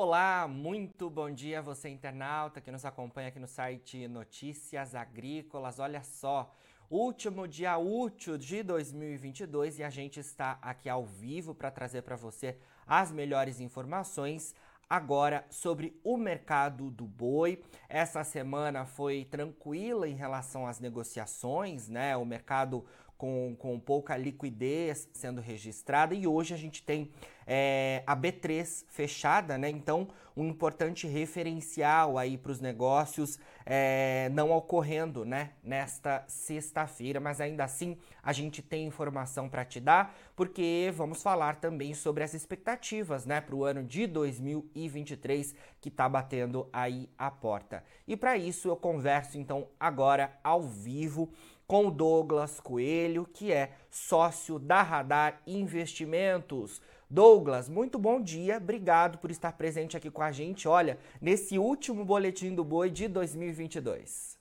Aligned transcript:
Olá, 0.00 0.46
muito 0.46 1.10
bom 1.10 1.28
dia 1.28 1.60
você 1.60 1.88
internauta 1.88 2.60
que 2.60 2.70
nos 2.70 2.84
acompanha 2.84 3.26
aqui 3.30 3.40
no 3.40 3.48
site 3.48 4.06
Notícias 4.06 4.94
Agrícolas. 4.94 5.80
Olha 5.80 6.04
só, 6.04 6.54
último 6.88 7.48
dia 7.48 7.76
útil 7.78 8.38
de 8.38 8.62
2022 8.62 9.80
e 9.80 9.82
a 9.82 9.90
gente 9.90 10.20
está 10.20 10.56
aqui 10.62 10.88
ao 10.88 11.04
vivo 11.04 11.52
para 11.52 11.72
trazer 11.72 12.02
para 12.02 12.14
você 12.14 12.56
as 12.86 13.10
melhores 13.10 13.58
informações 13.58 14.54
agora 14.88 15.44
sobre 15.50 15.98
o 16.04 16.16
mercado 16.16 16.92
do 16.92 17.04
boi. 17.04 17.60
Essa 17.88 18.22
semana 18.22 18.86
foi 18.86 19.24
tranquila 19.24 20.08
em 20.08 20.14
relação 20.14 20.64
às 20.64 20.78
negociações, 20.78 21.88
né? 21.88 22.16
O 22.16 22.24
mercado 22.24 22.84
com, 23.18 23.56
com 23.58 23.78
pouca 23.80 24.16
liquidez 24.16 25.08
sendo 25.12 25.40
registrada 25.40 26.14
e 26.14 26.24
hoje 26.24 26.54
a 26.54 26.56
gente 26.56 26.84
tem 26.84 27.10
é, 27.44 28.02
a 28.06 28.16
B3 28.16 28.84
fechada, 28.88 29.58
né? 29.58 29.68
Então, 29.68 30.06
um 30.36 30.46
importante 30.46 31.06
referencial 31.06 32.16
aí 32.16 32.38
para 32.38 32.52
os 32.52 32.60
negócios 32.60 33.40
é, 33.66 34.28
não 34.32 34.52
ocorrendo, 34.52 35.24
né? 35.24 35.50
Nesta 35.64 36.24
sexta-feira, 36.28 37.18
mas 37.18 37.40
ainda 37.40 37.64
assim 37.64 37.96
a 38.22 38.32
gente 38.32 38.62
tem 38.62 38.86
informação 38.86 39.48
para 39.48 39.64
te 39.64 39.80
dar, 39.80 40.14
porque 40.36 40.92
vamos 40.94 41.22
falar 41.22 41.56
também 41.56 41.94
sobre 41.94 42.22
as 42.22 42.34
expectativas, 42.34 43.26
né? 43.26 43.40
Para 43.40 43.56
o 43.56 43.64
ano 43.64 43.82
de 43.82 44.06
2023 44.06 45.56
que 45.80 45.88
está 45.88 46.08
batendo 46.08 46.68
aí 46.72 47.08
a 47.18 47.30
porta. 47.30 47.82
E 48.06 48.16
para 48.16 48.36
isso 48.36 48.68
eu 48.68 48.76
converso 48.76 49.38
então 49.38 49.66
agora 49.80 50.38
ao 50.44 50.62
vivo 50.62 51.32
com 51.68 51.88
o 51.88 51.90
Douglas 51.90 52.58
Coelho, 52.60 53.26
que 53.26 53.52
é 53.52 53.72
sócio 53.90 54.58
da 54.58 54.82
Radar 54.82 55.42
Investimentos. 55.46 56.80
Douglas, 57.10 57.68
muito 57.68 57.98
bom 57.98 58.22
dia, 58.22 58.56
obrigado 58.56 59.18
por 59.18 59.30
estar 59.30 59.52
presente 59.52 59.94
aqui 59.94 60.10
com 60.10 60.22
a 60.22 60.32
gente, 60.32 60.66
olha, 60.66 60.98
nesse 61.20 61.58
último 61.58 62.06
Boletim 62.06 62.54
do 62.54 62.64
Boi 62.64 62.88
de 62.88 63.06
2022. 63.06 64.38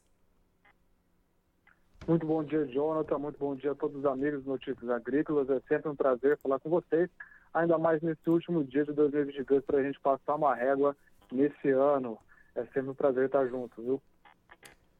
Muito 2.08 2.25
bom 2.25 2.42
dia, 2.45 2.66
Jonathan, 2.67 3.20
muito 3.20 3.38
bom 3.38 3.53
dia 3.58 3.73
a 3.73 3.75
todos 3.75 3.98
os 3.98 4.05
amigos 4.05 4.45
do 4.45 4.52
Notícias 4.52 4.89
Agrícolas, 4.89 5.50
é 5.50 5.59
sempre 5.67 5.89
um 5.89 5.95
prazer 5.98 6.39
falar 6.42 6.61
com 6.61 6.70
vocês, 6.70 7.09
ainda 7.53 7.78
mais 7.78 8.02
nesse 8.02 8.30
último 8.30 8.64
dia 8.64 8.86
de 8.86 8.94
2022 8.94 9.66
para 9.66 9.80
a 9.80 9.83
gente 9.83 10.00
passar 10.00 10.36
uma 10.36 10.55
régua 10.55 10.95
nesse 11.30 11.72
ano, 11.72 12.17
é 12.55 12.64
sempre 12.67 12.92
um 12.92 12.95
prazer 12.95 13.25
estar 13.25 13.45
junto, 13.48 13.81
viu? 13.81 14.02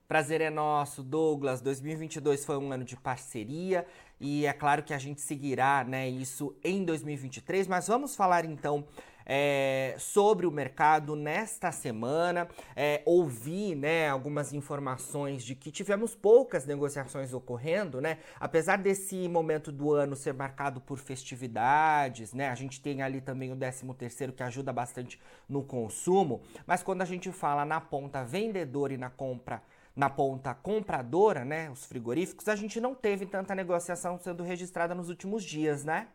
Prazer 0.08 0.40
é 0.40 0.50
nosso, 0.50 1.04
Douglas. 1.04 1.60
2022 1.60 2.46
foi 2.46 2.56
um 2.58 2.72
ano 2.72 2.86
de 2.86 2.96
parceria 2.96 3.86
e 4.22 4.46
é 4.46 4.54
claro 4.54 4.82
que 4.82 4.94
a 4.94 4.98
gente 4.98 5.20
seguirá 5.20 5.84
né, 5.84 6.08
isso 6.08 6.56
em 6.64 6.86
2023, 6.86 7.68
mas 7.68 7.90
vamos 7.90 8.16
falar 8.16 8.46
então 8.46 8.88
é, 9.26 9.96
sobre 10.00 10.48
o 10.48 10.52
mercado 10.52 11.14
nesta 11.14 11.74
semana. 11.74 12.48
É, 12.74 13.02
ouvi 13.06 13.76
né, 13.76 14.08
algumas 14.08 14.54
informações 14.54 15.44
de 15.44 15.56
que 15.56 15.72
tivemos 15.72 16.16
poucas 16.16 16.66
negociações 16.66 17.34
ocorrendo, 17.34 18.00
né? 18.00 18.20
Apesar 18.40 18.78
desse 18.78 19.28
momento 19.28 19.74
do 19.74 19.94
ano 19.94 20.16
ser 20.16 20.34
marcado 20.34 20.80
por 20.80 21.00
festividades, 21.00 22.34
né? 22.34 22.48
A 22.48 22.56
gente 22.56 22.80
tem 22.80 23.02
ali 23.02 23.20
também 23.20 23.52
o 23.52 23.58
13 23.58 23.94
terceiro 23.96 24.32
que 24.32 24.42
ajuda 24.42 24.72
bastante 24.72 25.20
no 25.50 25.64
consumo, 25.64 26.42
mas 26.66 26.82
quando 26.82 27.02
a 27.02 27.06
gente 27.06 27.30
fala 27.30 27.66
na 27.66 27.82
ponta 27.82 28.24
vendedora 28.24 28.94
e 28.94 28.98
na 28.98 29.10
compra 29.10 29.62
na 29.98 30.12
ponta 30.12 30.54
compradora, 30.54 31.44
né, 31.44 31.72
os 31.72 31.84
frigoríficos, 31.88 32.48
a 32.48 32.56
gente 32.56 32.80
não 32.80 32.94
teve 32.94 33.26
tanta 33.26 33.56
negociação 33.56 34.20
sendo 34.20 34.44
registrada 34.44 34.94
nos 34.94 35.10
últimos 35.10 35.44
dias, 35.44 35.84
né? 35.84 36.08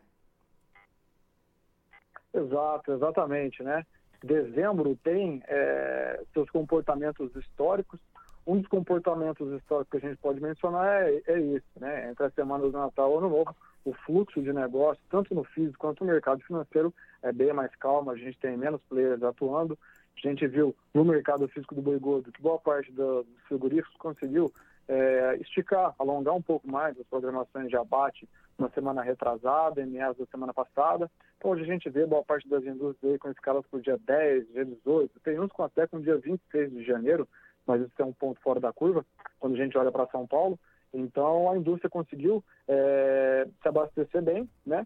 Exato, 2.33 2.93
exatamente, 2.93 3.61
né? 3.61 3.85
Dezembro 4.23 4.97
tem 5.03 5.43
é, 5.47 6.23
seus 6.33 6.49
comportamentos 6.49 7.35
históricos. 7.35 7.99
Um 8.47 8.57
dos 8.57 8.67
comportamentos 8.67 9.51
históricos 9.51 9.91
que 9.91 10.05
a 10.05 10.09
gente 10.09 10.19
pode 10.19 10.41
mencionar 10.41 11.03
é, 11.03 11.21
é 11.27 11.61
né? 11.77 12.09
Entre 12.09 12.25
as 12.25 12.33
semanas 12.33 12.71
do 12.71 12.77
Natal 12.77 13.13
e 13.13 13.17
Ano 13.17 13.29
Novo, 13.29 13.55
o 13.83 13.93
fluxo 13.93 14.41
de 14.41 14.53
negócio, 14.53 15.03
tanto 15.09 15.35
no 15.35 15.43
físico 15.43 15.77
quanto 15.77 16.05
no 16.05 16.11
mercado 16.11 16.41
financeiro, 16.43 16.93
é 17.21 17.33
bem 17.33 17.51
mais 17.51 17.75
calmo, 17.75 18.11
a 18.11 18.15
gente 18.15 18.39
tem 18.39 18.55
menos 18.55 18.81
players 18.83 19.21
atuando, 19.21 19.77
a 20.15 20.29
gente 20.29 20.47
viu 20.47 20.75
no 20.93 21.03
mercado 21.03 21.47
físico 21.47 21.75
do 21.75 21.81
boi 21.81 21.99
gordo 21.99 22.31
que 22.31 22.41
boa 22.41 22.59
parte 22.59 22.91
dos 22.91 23.25
frigoríficos 23.47 23.95
conseguiu 23.97 24.53
é, 24.87 25.37
esticar, 25.41 25.93
alongar 25.97 26.35
um 26.35 26.41
pouco 26.41 26.69
mais 26.69 26.99
as 26.99 27.07
programações 27.07 27.69
de 27.69 27.75
abate 27.75 28.27
na 28.57 28.69
semana 28.69 29.01
retrasada, 29.01 29.81
em 29.81 29.87
meados 29.87 30.17
da 30.17 30.25
semana 30.27 30.53
passada. 30.53 31.09
Então, 31.37 31.51
hoje 31.51 31.63
a 31.63 31.65
gente 31.65 31.89
vê 31.89 32.05
boa 32.05 32.23
parte 32.23 32.47
das 32.47 32.63
indústrias 32.63 33.17
com 33.19 33.29
escalas 33.29 33.65
para 33.67 33.79
o 33.79 33.81
dia 33.81 33.97
10, 33.97 34.47
dia 34.49 34.65
18, 34.65 35.19
tem 35.21 35.39
uns 35.39 35.51
com 35.51 35.63
até 35.63 35.87
com 35.87 35.99
dia 35.99 36.17
26 36.17 36.71
de 36.71 36.83
janeiro, 36.83 37.27
mas 37.65 37.81
isso 37.81 37.93
é 37.99 38.05
um 38.05 38.13
ponto 38.13 38.39
fora 38.41 38.59
da 38.59 38.71
curva, 38.71 39.05
quando 39.39 39.53
a 39.53 39.57
gente 39.57 39.77
olha 39.77 39.91
para 39.91 40.07
São 40.07 40.27
Paulo. 40.27 40.59
Então, 40.93 41.49
a 41.49 41.57
indústria 41.57 41.89
conseguiu 41.89 42.43
é, 42.67 43.47
se 43.61 43.67
abastecer 43.67 44.21
bem, 44.21 44.47
né? 44.65 44.85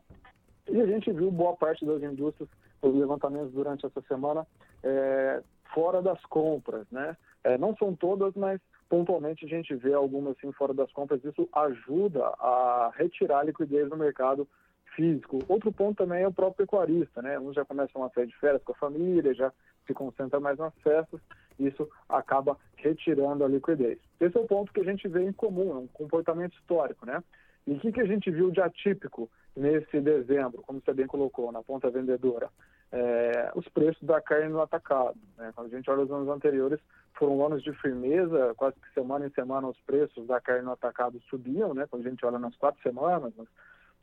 E 0.70 0.80
a 0.80 0.86
gente 0.86 1.12
viu 1.12 1.32
boa 1.32 1.56
parte 1.56 1.86
das 1.86 2.02
indústrias, 2.02 2.50
os 2.82 2.96
levantamentos 2.96 3.52
durante 3.52 3.86
essa 3.86 4.02
semana, 4.02 4.46
é, 4.84 5.42
fora 5.74 6.02
das 6.02 6.24
compras, 6.26 6.86
né? 6.92 7.16
É, 7.44 7.58
não 7.58 7.76
são 7.78 7.96
todas, 7.96 8.34
mas 8.36 8.60
pontualmente 8.90 9.46
a 9.46 9.48
gente 9.48 9.76
vê 9.76 9.94
algumas 9.94 10.38
assim 10.38 10.52
fora 10.52 10.74
das 10.74 10.92
compras. 10.92 11.24
Isso 11.24 11.48
ajuda 11.54 12.26
a 12.40 12.92
retirar 12.96 13.40
a 13.40 13.44
liquidez 13.44 13.90
no 13.90 13.98
mercado 13.98 14.48
físico. 14.96 15.40
Outro 15.48 15.72
ponto 15.72 15.98
também 15.98 16.24
é 16.24 16.28
o 16.28 16.34
próprio 16.34 16.66
pecuarista, 16.66 17.22
né? 17.22 17.40
Uns 17.40 17.56
já 17.56 17.64
começam 17.64 18.04
a 18.04 18.10
sair 18.10 18.28
de 18.28 18.36
férias 18.38 18.64
com 18.64 18.72
a 18.72 18.76
família, 18.76 19.34
já 19.34 19.54
se 19.86 19.94
concentra 19.94 20.40
mais 20.40 20.58
nas 20.58 20.74
festas, 20.84 21.22
isso 21.58 21.88
acaba 22.10 22.58
retirando 22.76 23.44
a 23.44 23.48
liquidez. 23.48 23.98
Esse 24.20 24.38
é 24.38 24.42
o 24.42 24.48
ponto 24.48 24.74
que 24.74 24.82
a 24.82 24.84
gente 24.84 25.08
vê 25.08 25.24
em 25.24 25.32
comum, 25.32 25.72
é 25.72 25.76
um 25.76 25.88
comportamento 25.88 26.58
histórico, 26.58 27.06
né? 27.06 27.24
E 27.68 27.74
o 27.74 27.80
que, 27.80 27.92
que 27.92 28.00
a 28.00 28.06
gente 28.06 28.32
viu 28.32 28.50
de 28.50 28.62
atípico 28.62 29.30
nesse 29.54 30.00
dezembro, 30.00 30.62
como 30.62 30.80
você 30.80 30.94
bem 30.94 31.06
colocou, 31.06 31.52
na 31.52 31.62
ponta 31.62 31.90
vendedora? 31.90 32.50
É, 32.90 33.52
os 33.56 33.68
preços 33.68 34.02
da 34.04 34.22
carne 34.22 34.48
no 34.48 34.62
atacado. 34.62 35.20
Né? 35.38 35.52
Quando 35.54 35.68
a 35.68 35.76
gente 35.76 35.90
olha 35.92 36.04
os 36.04 36.12
anos 36.12 36.30
anteriores, 36.30 36.80
foram 37.16 37.46
anos 37.46 37.62
de 37.62 37.74
firmeza, 37.74 38.54
quase 38.56 38.80
que 38.80 38.94
semana 38.94 39.28
em 39.28 39.32
semana 39.32 39.68
os 39.68 39.78
preços 39.82 40.26
da 40.26 40.40
carne 40.40 40.64
no 40.64 40.72
atacado 40.72 41.20
subiam, 41.30 41.74
né? 41.74 41.86
quando 41.90 42.08
a 42.08 42.10
gente 42.10 42.26
olha 42.26 42.40
nas 42.40 42.56
quatro 42.56 42.82
semanas, 42.82 43.36
nas, 43.36 43.48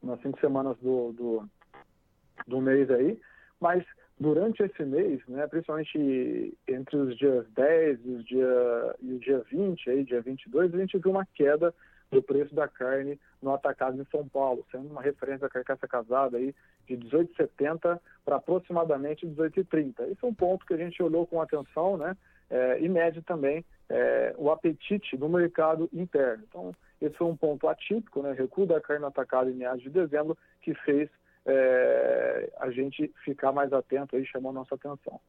nas 0.02 0.20
cinco 0.20 0.38
semanas 0.40 0.76
do, 0.78 1.12
do, 1.12 1.48
do 2.46 2.60
mês 2.60 2.90
aí, 2.90 3.18
mas 3.58 3.82
durante 4.20 4.62
esse 4.62 4.84
mês, 4.84 5.20
né, 5.26 5.46
principalmente 5.46 6.56
entre 6.68 6.96
os 6.96 7.16
dias 7.16 7.46
10 7.52 8.04
e, 8.04 8.10
os 8.10 8.24
dia, 8.24 8.96
e 9.00 9.14
o 9.14 9.18
dia 9.18 9.38
20, 9.50 9.90
aí, 9.90 10.04
dia 10.04 10.20
22, 10.20 10.74
a 10.74 10.78
gente 10.78 10.98
viu 10.98 11.10
uma 11.10 11.26
queda 11.34 11.74
do 12.10 12.22
preço 12.22 12.54
da 12.54 12.68
carne 12.68 13.18
no 13.42 13.52
atacado 13.52 14.00
em 14.00 14.04
São 14.10 14.28
Paulo, 14.28 14.64
sendo 14.70 14.88
uma 14.88 15.02
referência 15.02 15.42
da 15.42 15.48
carcaça 15.48 15.86
casada 15.86 16.36
aí 16.36 16.54
de 16.86 16.96
18,70 16.96 18.00
para 18.24 18.36
aproximadamente 18.36 19.26
18,30. 19.26 20.10
Esse 20.10 20.24
é 20.24 20.26
um 20.26 20.34
ponto 20.34 20.66
que 20.66 20.74
a 20.74 20.76
gente 20.76 21.02
olhou 21.02 21.26
com 21.26 21.40
atenção, 21.40 21.96
né? 21.96 22.16
É, 22.50 22.78
e 22.80 22.88
mede 22.88 23.22
também 23.22 23.64
é, 23.88 24.34
o 24.36 24.50
apetite 24.50 25.16
do 25.16 25.28
mercado 25.28 25.88
interno. 25.92 26.44
Então, 26.48 26.74
esse 27.00 27.16
foi 27.16 27.26
um 27.26 27.36
ponto 27.36 27.66
atípico, 27.68 28.22
né? 28.22 28.32
Recuo 28.32 28.66
da 28.66 28.80
carne 28.80 29.06
atacada 29.06 29.50
em 29.50 29.54
meados 29.54 29.82
de 29.82 29.90
dezembro, 29.90 30.36
que 30.60 30.74
fez 30.74 31.08
é, 31.46 32.50
a 32.58 32.70
gente 32.70 33.12
ficar 33.24 33.52
mais 33.52 33.72
atento 33.72 34.16
aí, 34.16 34.24
chamou 34.26 34.52
nossa 34.52 34.74
atenção. 34.74 35.20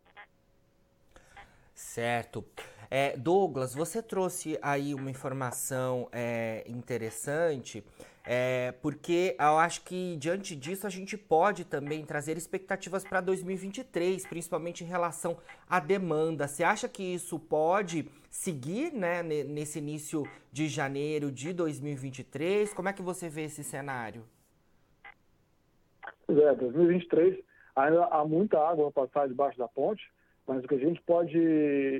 Certo. 1.75 2.45
É, 2.89 3.17
Douglas, 3.17 3.75
você 3.75 4.01
trouxe 4.01 4.57
aí 4.61 4.95
uma 4.95 5.11
informação 5.11 6.07
é, 6.13 6.63
interessante, 6.65 7.83
é, 8.23 8.71
porque 8.81 9.35
eu 9.37 9.57
acho 9.57 9.83
que 9.83 10.15
diante 10.15 10.55
disso 10.55 10.87
a 10.87 10.89
gente 10.89 11.17
pode 11.17 11.65
também 11.65 12.05
trazer 12.05 12.37
expectativas 12.37 13.03
para 13.03 13.19
2023, 13.19 14.25
principalmente 14.25 14.85
em 14.85 14.87
relação 14.87 15.37
à 15.69 15.81
demanda. 15.81 16.47
Você 16.47 16.63
acha 16.63 16.87
que 16.87 17.03
isso 17.03 17.37
pode 17.37 18.09
seguir 18.29 18.93
né, 18.93 19.21
nesse 19.21 19.79
início 19.79 20.23
de 20.51 20.69
janeiro 20.69 21.29
de 21.29 21.51
2023? 21.51 22.73
Como 22.73 22.87
é 22.87 22.93
que 22.93 23.01
você 23.01 23.27
vê 23.27 23.43
esse 23.43 23.65
cenário? 23.65 24.23
É, 26.29 26.55
2023 26.55 27.43
ainda 27.75 28.05
há 28.05 28.23
muita 28.23 28.57
água 28.57 28.87
a 28.87 28.91
passar 28.91 29.27
debaixo 29.27 29.57
da 29.57 29.67
ponte 29.67 30.09
mas 30.47 30.63
o 30.63 30.67
que 30.67 30.75
a 30.75 30.79
gente 30.79 31.01
pode 31.01 31.37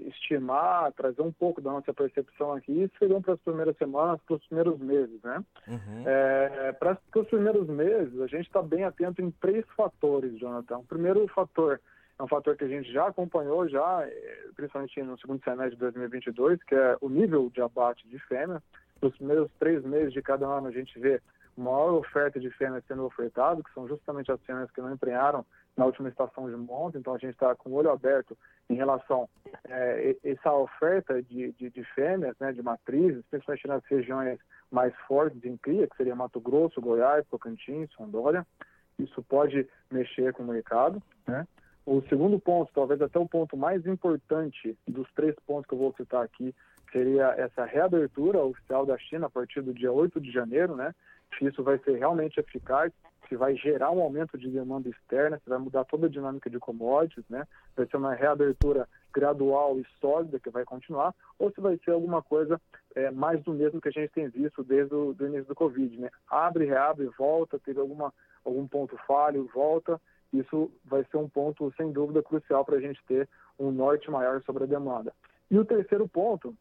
estimar, 0.07 0.92
trazer 0.94 1.21
um 1.21 1.31
pouco 1.31 1.59
da 1.59 1.71
nossa 1.71 1.94
percepção 1.94 2.53
aqui, 2.53 2.89
seriam 3.00 3.21
para 3.21 3.33
as 3.33 3.39
primeiras 3.39 3.75
semanas, 3.77 4.21
para 4.21 4.36
os 4.36 4.45
primeiros 4.45 4.80
meses, 4.80 5.19
né? 5.24 5.44
Uhum. 5.68 6.03
É, 6.06 6.71
para 6.74 7.00
os 7.15 7.27
primeiros 7.27 7.68
meses, 7.68 8.19
a 8.21 8.27
gente 8.27 8.45
está 8.45 8.62
bem 8.62 8.83
atento 8.83 9.21
em 9.21 9.31
três 9.31 9.65
fatores, 9.75 10.38
Jonathan. 10.38 10.77
O 10.77 10.86
primeiro 10.86 11.27
fator 11.30 11.81
é 12.19 12.24
um 12.24 12.27
fator 12.27 12.56
que 12.56 12.63
a 12.63 12.68
gente 12.68 12.92
já 12.94 13.07
acompanhou, 13.07 13.68
já, 13.68 14.03
é, 14.03 14.47
principalmente 14.56 15.01
no 15.01 15.18
segundo 15.18 15.44
semestre 15.44 15.71
de 15.71 15.81
2022, 15.81 16.63
que 16.63 16.75
é 16.75 16.97
o 17.01 17.09
nível 17.09 17.50
de 17.50 17.62
abate 17.62 18.07
de 18.07 18.19
fêmea. 18.19 18.62
Nos 19.01 19.15
primeiros 19.18 19.51
três 19.59 19.83
meses 19.83 20.13
de 20.13 20.21
cada 20.21 20.45
ano, 20.45 20.68
a 20.68 20.71
gente 20.71 20.97
vê 21.00 21.19
maior 21.57 21.94
oferta 21.94 22.39
de 22.39 22.50
fêmeas 22.51 22.83
sendo 22.88 23.06
ofertado, 23.06 23.63
que 23.63 23.74
são 23.74 23.88
justamente 23.88 24.31
as 24.31 24.42
fêmeas 24.44 24.69
que 24.71 24.81
não 24.81 24.94
emprenharam 24.94 25.45
na 25.75 25.86
última 25.86 26.10
estação 26.10 26.50
de 26.50 26.56
monta, 26.56 26.98
então 26.98 27.13
a 27.13 27.18
gente 27.18 27.33
está 27.33 27.54
com 27.56 27.69
o 27.69 27.74
olho 27.74 27.92
aberto 27.92 28.38
em 28.69 28.75
relação 28.75 29.27
a 29.69 29.69
é, 29.69 30.16
essa 30.24 30.54
oferta 30.54 31.22
de, 31.22 31.51
de, 31.54 31.69
de, 31.69 31.83
fêmeas, 31.94 32.36
né, 32.39 32.54
de 32.54 32.62
matrizes, 32.62 33.24
principalmente 33.30 33.68
nas 33.68 33.83
regiões 33.86 34.39
mais 34.72 34.95
fortes 35.07 35.44
em 35.44 35.57
cria, 35.57 35.88
que 35.88 35.98
seria 35.98 36.16
Mato 36.16 36.39
Grosso, 36.39 36.81
Goiás, 36.81 37.25
Tocantins, 37.27 37.94
Rondônia. 37.95 38.45
Isso 38.98 39.22
pode 39.24 39.68
mexer 39.92 40.33
com 40.33 40.44
o 40.44 40.48
mercado, 40.48 41.01
né? 41.27 41.45
O 41.86 42.01
segundo 42.10 42.39
ponto, 42.39 42.71
talvez 42.74 43.00
até 43.00 43.19
o 43.19 43.28
ponto 43.28 43.56
mais 43.56 43.86
importante 43.86 44.75
dos 44.88 45.07
três 45.13 45.36
pontos 45.45 45.68
que 45.68 45.75
eu 45.75 45.78
vou 45.78 45.94
citar 45.94 46.24
aqui, 46.24 46.56
seria 46.92 47.36
essa 47.38 47.63
reabertura 47.63 48.39
oficial 48.39 48.86
da 48.86 48.98
China 48.98 49.28
a 49.28 49.30
partir 49.30 49.62
do 49.62 49.74
dia 49.74 49.92
8 49.92 50.19
de 50.19 50.31
janeiro, 50.31 50.75
né? 50.75 50.95
Se 51.38 51.45
isso 51.45 51.62
vai 51.62 51.78
ser 51.80 51.98
realmente 51.98 52.39
eficaz, 52.39 52.92
se 53.27 53.36
vai 53.36 53.56
gerar 53.56 53.92
um 53.92 54.01
aumento 54.01 54.38
de 54.38 54.50
demanda 54.50 54.89
externa, 54.89 55.39
se 55.44 55.50
vai 55.50 55.57
mudar 55.57 55.86
toda 55.86 56.07
a 56.07 56.10
dinâmica 56.10 56.50
de 56.50 56.60
commodities, 56.60 57.25
né? 57.30 57.48
Vai 57.75 57.86
ser 57.88 57.98
uma 57.98 58.13
reabertura 58.13 58.88
gradual 59.13 59.80
e 59.80 59.86
sólida 60.00 60.39
que 60.39 60.50
vai 60.50 60.66
continuar, 60.66 61.13
ou 61.39 61.51
se 61.51 61.62
vai 61.62 61.77
ser 61.83 61.92
alguma 61.92 62.22
coisa 62.22 62.60
é, 62.95 63.12
mais 63.12 63.42
do 63.44 63.54
mesmo 63.54 63.80
que 63.80 63.89
a 63.89 63.92
gente 63.92 64.12
tem 64.12 64.27
visto 64.27 64.63
desde 64.63 64.94
o 64.94 65.13
do 65.13 65.27
início 65.27 65.45
do 65.45 65.56
Covid, 65.56 66.00
né? 66.00 66.10
Abre, 66.30 66.66
reabre, 66.66 67.10
volta, 67.18 67.60
teve 67.60 67.80
alguma, 67.80 68.13
algum 68.44 68.68
ponto 68.68 68.98
falho, 69.07 69.50
volta, 69.54 70.00
isso 70.33 70.71
vai 70.83 71.04
ser 71.06 71.18
um 71.18 71.30
ponto, 71.30 71.74
sem 71.78 71.92
dúvida, 71.92 72.21
crucial 72.21 72.66
para 72.66 72.75
a 72.75 72.81
gente 72.81 73.04
ter 73.06 73.28
um 73.57 73.71
norte 73.71 74.12
maior 74.12 74.42
sobre 74.44 74.63
a 74.63 74.68
demanda. 74.68 75.13
E 75.50 75.57
o 75.57 75.66
terceiro 75.66 76.07
ponto 76.07 76.56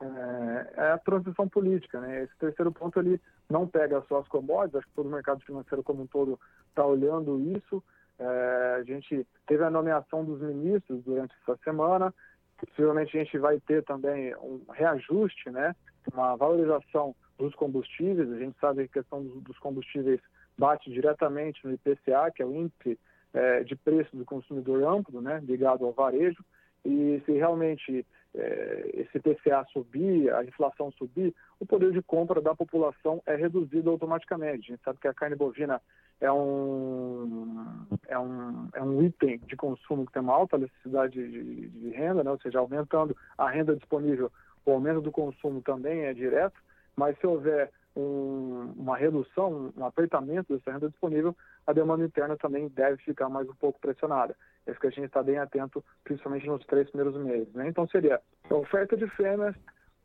é, 0.00 0.72
é 0.76 0.90
a 0.92 0.98
transição 0.98 1.48
política. 1.48 2.00
Né? 2.00 2.24
Esse 2.24 2.36
terceiro 2.38 2.72
ponto 2.72 2.98
ele 2.98 3.20
não 3.48 3.66
pega 3.66 4.02
só 4.08 4.18
as 4.18 4.28
commodities, 4.28 4.76
acho 4.76 4.86
que 4.86 4.94
todo 4.94 5.06
o 5.06 5.12
mercado 5.12 5.40
financeiro 5.44 5.82
como 5.82 6.02
um 6.02 6.06
todo 6.06 6.38
está 6.68 6.84
olhando 6.84 7.40
isso. 7.56 7.82
É, 8.18 8.76
a 8.80 8.82
gente 8.82 9.26
teve 9.46 9.62
a 9.62 9.70
nomeação 9.70 10.24
dos 10.24 10.40
ministros 10.40 11.02
durante 11.04 11.34
essa 11.42 11.56
semana, 11.62 12.12
possivelmente 12.58 13.16
a 13.16 13.22
gente 13.22 13.38
vai 13.38 13.60
ter 13.60 13.84
também 13.84 14.34
um 14.36 14.60
reajuste, 14.72 15.50
né? 15.50 15.74
uma 16.12 16.36
valorização 16.36 17.14
dos 17.38 17.54
combustíveis. 17.54 18.30
A 18.32 18.38
gente 18.38 18.58
sabe 18.58 18.88
que 18.88 18.98
a 18.98 19.02
questão 19.02 19.22
dos 19.22 19.58
combustíveis 19.58 20.20
bate 20.58 20.90
diretamente 20.90 21.64
no 21.64 21.74
IPCA, 21.74 22.30
que 22.34 22.42
é 22.42 22.46
o 22.46 22.54
índice 22.54 22.98
é, 23.32 23.62
de 23.62 23.76
preço 23.76 24.16
do 24.16 24.24
consumidor 24.24 24.82
amplo, 24.84 25.20
né, 25.20 25.40
ligado 25.44 25.84
ao 25.84 25.92
varejo, 25.92 26.44
e 26.84 27.22
se 27.24 27.32
realmente 27.32 28.04
esse 28.34 29.18
IPCA 29.18 29.64
subir, 29.72 30.32
a 30.32 30.44
inflação 30.44 30.92
subir, 30.92 31.34
o 31.58 31.66
poder 31.66 31.92
de 31.92 32.02
compra 32.02 32.40
da 32.40 32.54
população 32.54 33.22
é 33.26 33.34
reduzido 33.34 33.90
automaticamente. 33.90 34.70
A 34.70 34.74
gente 34.74 34.84
sabe 34.84 34.98
que 35.00 35.08
a 35.08 35.14
carne 35.14 35.34
bovina 35.34 35.80
é 36.20 36.30
um, 36.30 37.86
é 38.06 38.18
um, 38.18 38.68
é 38.74 38.82
um 38.82 39.02
item 39.02 39.38
de 39.46 39.56
consumo 39.56 40.06
que 40.06 40.12
tem 40.12 40.22
uma 40.22 40.34
alta 40.34 40.58
necessidade 40.58 41.14
de, 41.14 41.68
de 41.68 41.90
renda, 41.90 42.22
né? 42.22 42.30
ou 42.30 42.38
seja, 42.38 42.58
aumentando 42.58 43.16
a 43.36 43.48
renda 43.48 43.76
disponível, 43.76 44.30
o 44.64 44.72
aumento 44.72 45.00
do 45.00 45.12
consumo 45.12 45.62
também 45.62 46.02
é 46.02 46.12
direto, 46.12 46.60
mas 46.96 47.18
se 47.18 47.26
houver 47.26 47.70
um, 47.98 48.72
uma 48.76 48.96
redução, 48.96 49.72
um 49.76 49.84
apertamento 49.84 50.54
dessa 50.54 50.70
renda 50.70 50.88
disponível, 50.88 51.36
a 51.66 51.72
demanda 51.72 52.04
interna 52.04 52.36
também 52.36 52.68
deve 52.68 53.02
ficar 53.02 53.28
mais 53.28 53.48
um 53.48 53.54
pouco 53.54 53.80
pressionada. 53.80 54.36
É 54.66 54.70
isso 54.70 54.80
que 54.80 54.86
a 54.86 54.90
gente 54.90 55.06
está 55.06 55.22
bem 55.22 55.38
atento, 55.38 55.84
principalmente 56.04 56.46
nos 56.46 56.64
três 56.66 56.88
primeiros 56.90 57.20
meses. 57.20 57.52
Né? 57.54 57.68
Então, 57.68 57.88
seria 57.88 58.20
oferta 58.50 58.96
de 58.96 59.08
fêmeas, 59.08 59.56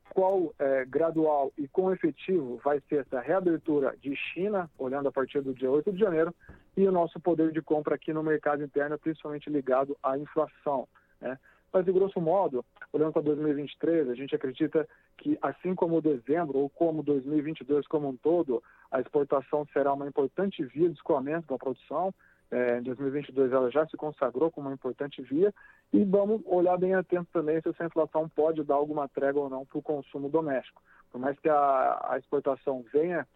qual 0.09 0.53
é, 0.57 0.85
gradual 0.85 1.51
e 1.57 1.67
com 1.67 1.91
efetivo 1.91 2.59
vai 2.63 2.81
ser 2.89 3.01
essa 3.01 3.19
reabertura 3.19 3.95
de 3.97 4.15
China, 4.15 4.69
olhando 4.77 5.09
a 5.09 5.11
partir 5.11 5.41
do 5.41 5.53
dia 5.53 5.69
8 5.69 5.91
de 5.91 5.99
janeiro, 5.99 6.33
e 6.75 6.87
o 6.87 6.91
nosso 6.91 7.19
poder 7.19 7.51
de 7.51 7.61
compra 7.61 7.95
aqui 7.95 8.11
no 8.11 8.23
mercado 8.23 8.63
interno, 8.63 8.97
principalmente 8.97 9.49
ligado 9.49 9.95
à 10.01 10.17
inflação. 10.17 10.87
Né? 11.21 11.37
Mas, 11.73 11.85
de 11.85 11.91
grosso 11.91 12.21
modo, 12.21 12.63
olhando 12.93 13.11
para 13.11 13.23
2023, 13.23 14.07
a 14.07 14.13
gente 14.13 14.35
acredita 14.35 14.87
que, 15.17 15.37
assim 15.41 15.73
como 15.73 15.99
dezembro, 16.01 16.59
ou 16.59 16.69
como 16.69 17.01
2022 17.01 17.87
como 17.87 18.09
um 18.09 18.15
todo, 18.15 18.61
a 18.91 19.01
exportação 19.01 19.65
será 19.73 19.91
uma 19.91 20.07
importante 20.07 20.63
via 20.63 20.87
de 20.87 20.95
escoamento 20.95 21.47
da 21.47 21.57
produção. 21.57 22.13
É, 22.51 22.77
em 22.77 22.83
2022 22.83 23.51
ela 23.51 23.71
já 23.71 23.87
se 23.87 23.97
consagrou 23.97 24.51
como 24.51 24.67
uma 24.67 24.75
importante 24.75 25.23
via 25.23 25.51
e 25.91 26.03
vamos 26.03 26.43
olhar 26.45 26.77
bem 26.77 26.93
atento 26.93 27.27
também 27.33 27.59
se 27.59 27.69
essa 27.69 27.85
inflação 27.85 28.29
pode 28.29 28.63
dar 28.63 28.75
alguma 28.75 29.09
trégua 29.09 29.41
ou 29.41 29.49
não 29.49 29.65
para 29.65 29.79
o 29.79 29.81
consumo 29.81 30.29
doméstico. 30.29 30.79
Por 31.11 31.19
mais 31.19 31.39
que 31.39 31.49
a, 31.49 32.05
a 32.09 32.17
exportação 32.19 32.85
venha, 32.93 33.27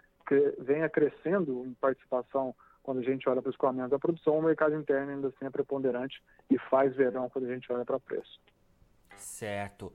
venha 0.60 0.88
crescendo 0.88 1.66
em 1.66 1.74
participação 1.74 2.54
quando 2.88 3.00
a 3.00 3.04
gente 3.04 3.28
olha 3.28 3.42
para 3.42 3.50
o 3.50 3.52
escoamento 3.52 3.90
da 3.90 4.00
produção, 4.00 4.40
o 4.40 4.42
mercado 4.42 4.74
interno 4.74 5.12
ainda 5.12 5.28
assim 5.28 5.44
é 5.44 5.50
preponderante 5.50 6.24
e 6.50 6.58
faz 6.58 6.96
verão 6.96 7.30
quando 7.30 7.44
a 7.44 7.54
gente 7.54 7.70
olha 7.70 7.84
para 7.84 8.00
preço. 8.00 8.40
Certo. 9.18 9.92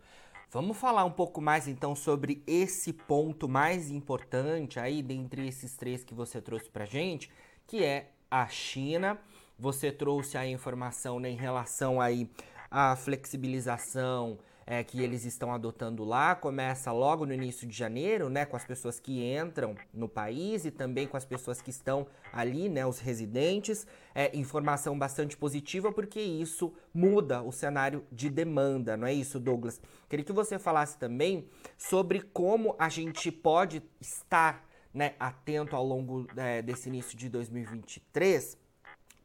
Vamos 0.51 0.77
falar 0.77 1.03
um 1.07 1.11
pouco 1.11 1.41
mais 1.41 1.67
então 1.67 1.97
sobre 1.97 2.43
esse 2.47 2.93
ponto 2.93 3.49
mais 3.49 3.91
importante 3.91 4.79
aí 4.79 5.03
dentre 5.03 5.49
esses 5.49 5.75
três 5.75 6.05
que 6.05 6.13
você 6.13 6.39
trouxe 6.43 6.69
para 6.69 6.85
gente, 6.85 7.33
que 7.67 7.83
é 7.83 8.11
a 8.31 8.47
China. 8.47 9.19
Você 9.59 9.91
trouxe 9.91 10.37
a 10.37 10.47
informação 10.47 11.19
né, 11.19 11.31
em 11.31 11.37
relação 11.37 11.99
aí 11.99 12.29
à 12.71 12.95
flexibilização 12.95 14.39
é, 14.67 14.83
que 14.83 15.03
eles 15.03 15.25
estão 15.25 15.53
adotando 15.53 16.05
lá 16.05 16.35
começa 16.35 16.93
logo 16.93 17.27
no 17.27 17.33
início 17.33 17.67
de 17.67 17.77
janeiro, 17.77 18.29
né, 18.29 18.45
com 18.45 18.57
as 18.57 18.65
pessoas 18.65 19.01
que 19.01 19.23
entram 19.35 19.75
no 19.93 20.09
país 20.09 20.65
e 20.65 20.71
também 20.71 21.07
com 21.07 21.17
as 21.17 21.25
pessoas 21.25 21.61
que 21.61 21.71
estão 21.71 22.07
ali, 22.33 22.69
né, 22.69 22.87
os 22.87 22.99
residentes. 22.99 23.87
É, 24.15 24.37
informação 24.37 24.99
bastante 24.99 25.37
positiva 25.37 25.93
porque 25.93 26.21
isso 26.21 26.73
muda 26.93 27.43
o 27.43 27.51
cenário 27.51 28.05
de 28.13 28.29
demanda, 28.29 28.97
não 28.97 29.07
é 29.07 29.13
isso, 29.13 29.41
Douglas? 29.41 29.81
Queria 30.09 30.25
que 30.25 30.33
você 30.33 30.59
falasse 30.59 30.99
também 30.99 31.49
sobre 31.79 32.21
como 32.21 32.77
a 32.79 32.89
gente 32.89 33.33
pode 33.33 33.83
estar 34.01 34.67
né, 34.93 35.15
atento 35.19 35.75
ao 35.75 35.85
longo 35.85 36.27
é, 36.37 36.61
desse 36.61 36.89
início 36.89 37.17
de 37.17 37.29
2023 37.29 38.59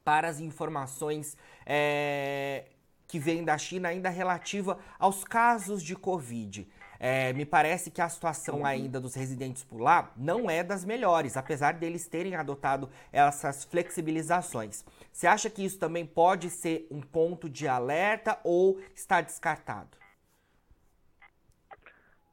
para 0.04 0.30
as 0.30 0.40
informações 0.40 1.36
é, 1.66 2.64
que 3.08 3.18
vem 3.18 3.44
da 3.44 3.58
China 3.58 3.90
ainda 3.90 4.10
relativa 4.10 4.78
aos 5.00 5.24
casos 5.24 5.82
de 5.82 5.96
Covid. 5.96 6.68
É, 7.00 7.32
me 7.34 7.46
parece 7.46 7.92
que 7.92 8.02
a 8.02 8.10
situação 8.10 8.66
ainda 8.66 9.00
dos 9.00 9.14
residentes 9.14 9.64
por 9.64 9.80
lá 9.80 10.12
não 10.18 10.50
é 10.50 10.64
das 10.64 10.84
melhores, 10.84 11.38
apesar 11.38 11.74
deles 11.76 12.08
terem 12.08 12.36
adotado 12.36 12.90
essas 13.12 13.64
flexibilizações. 13.64 14.84
Você 15.12 15.28
acha 15.28 15.50
que 15.50 15.64
isso 15.64 15.78
também 15.78 16.06
pode 16.06 16.50
ser 16.50 16.88
um 16.90 17.02
ponto 17.02 17.50
de 17.50 17.68
alerta 17.68 18.40
ou 18.44 18.80
está 18.96 19.22
descartado? 19.22 19.96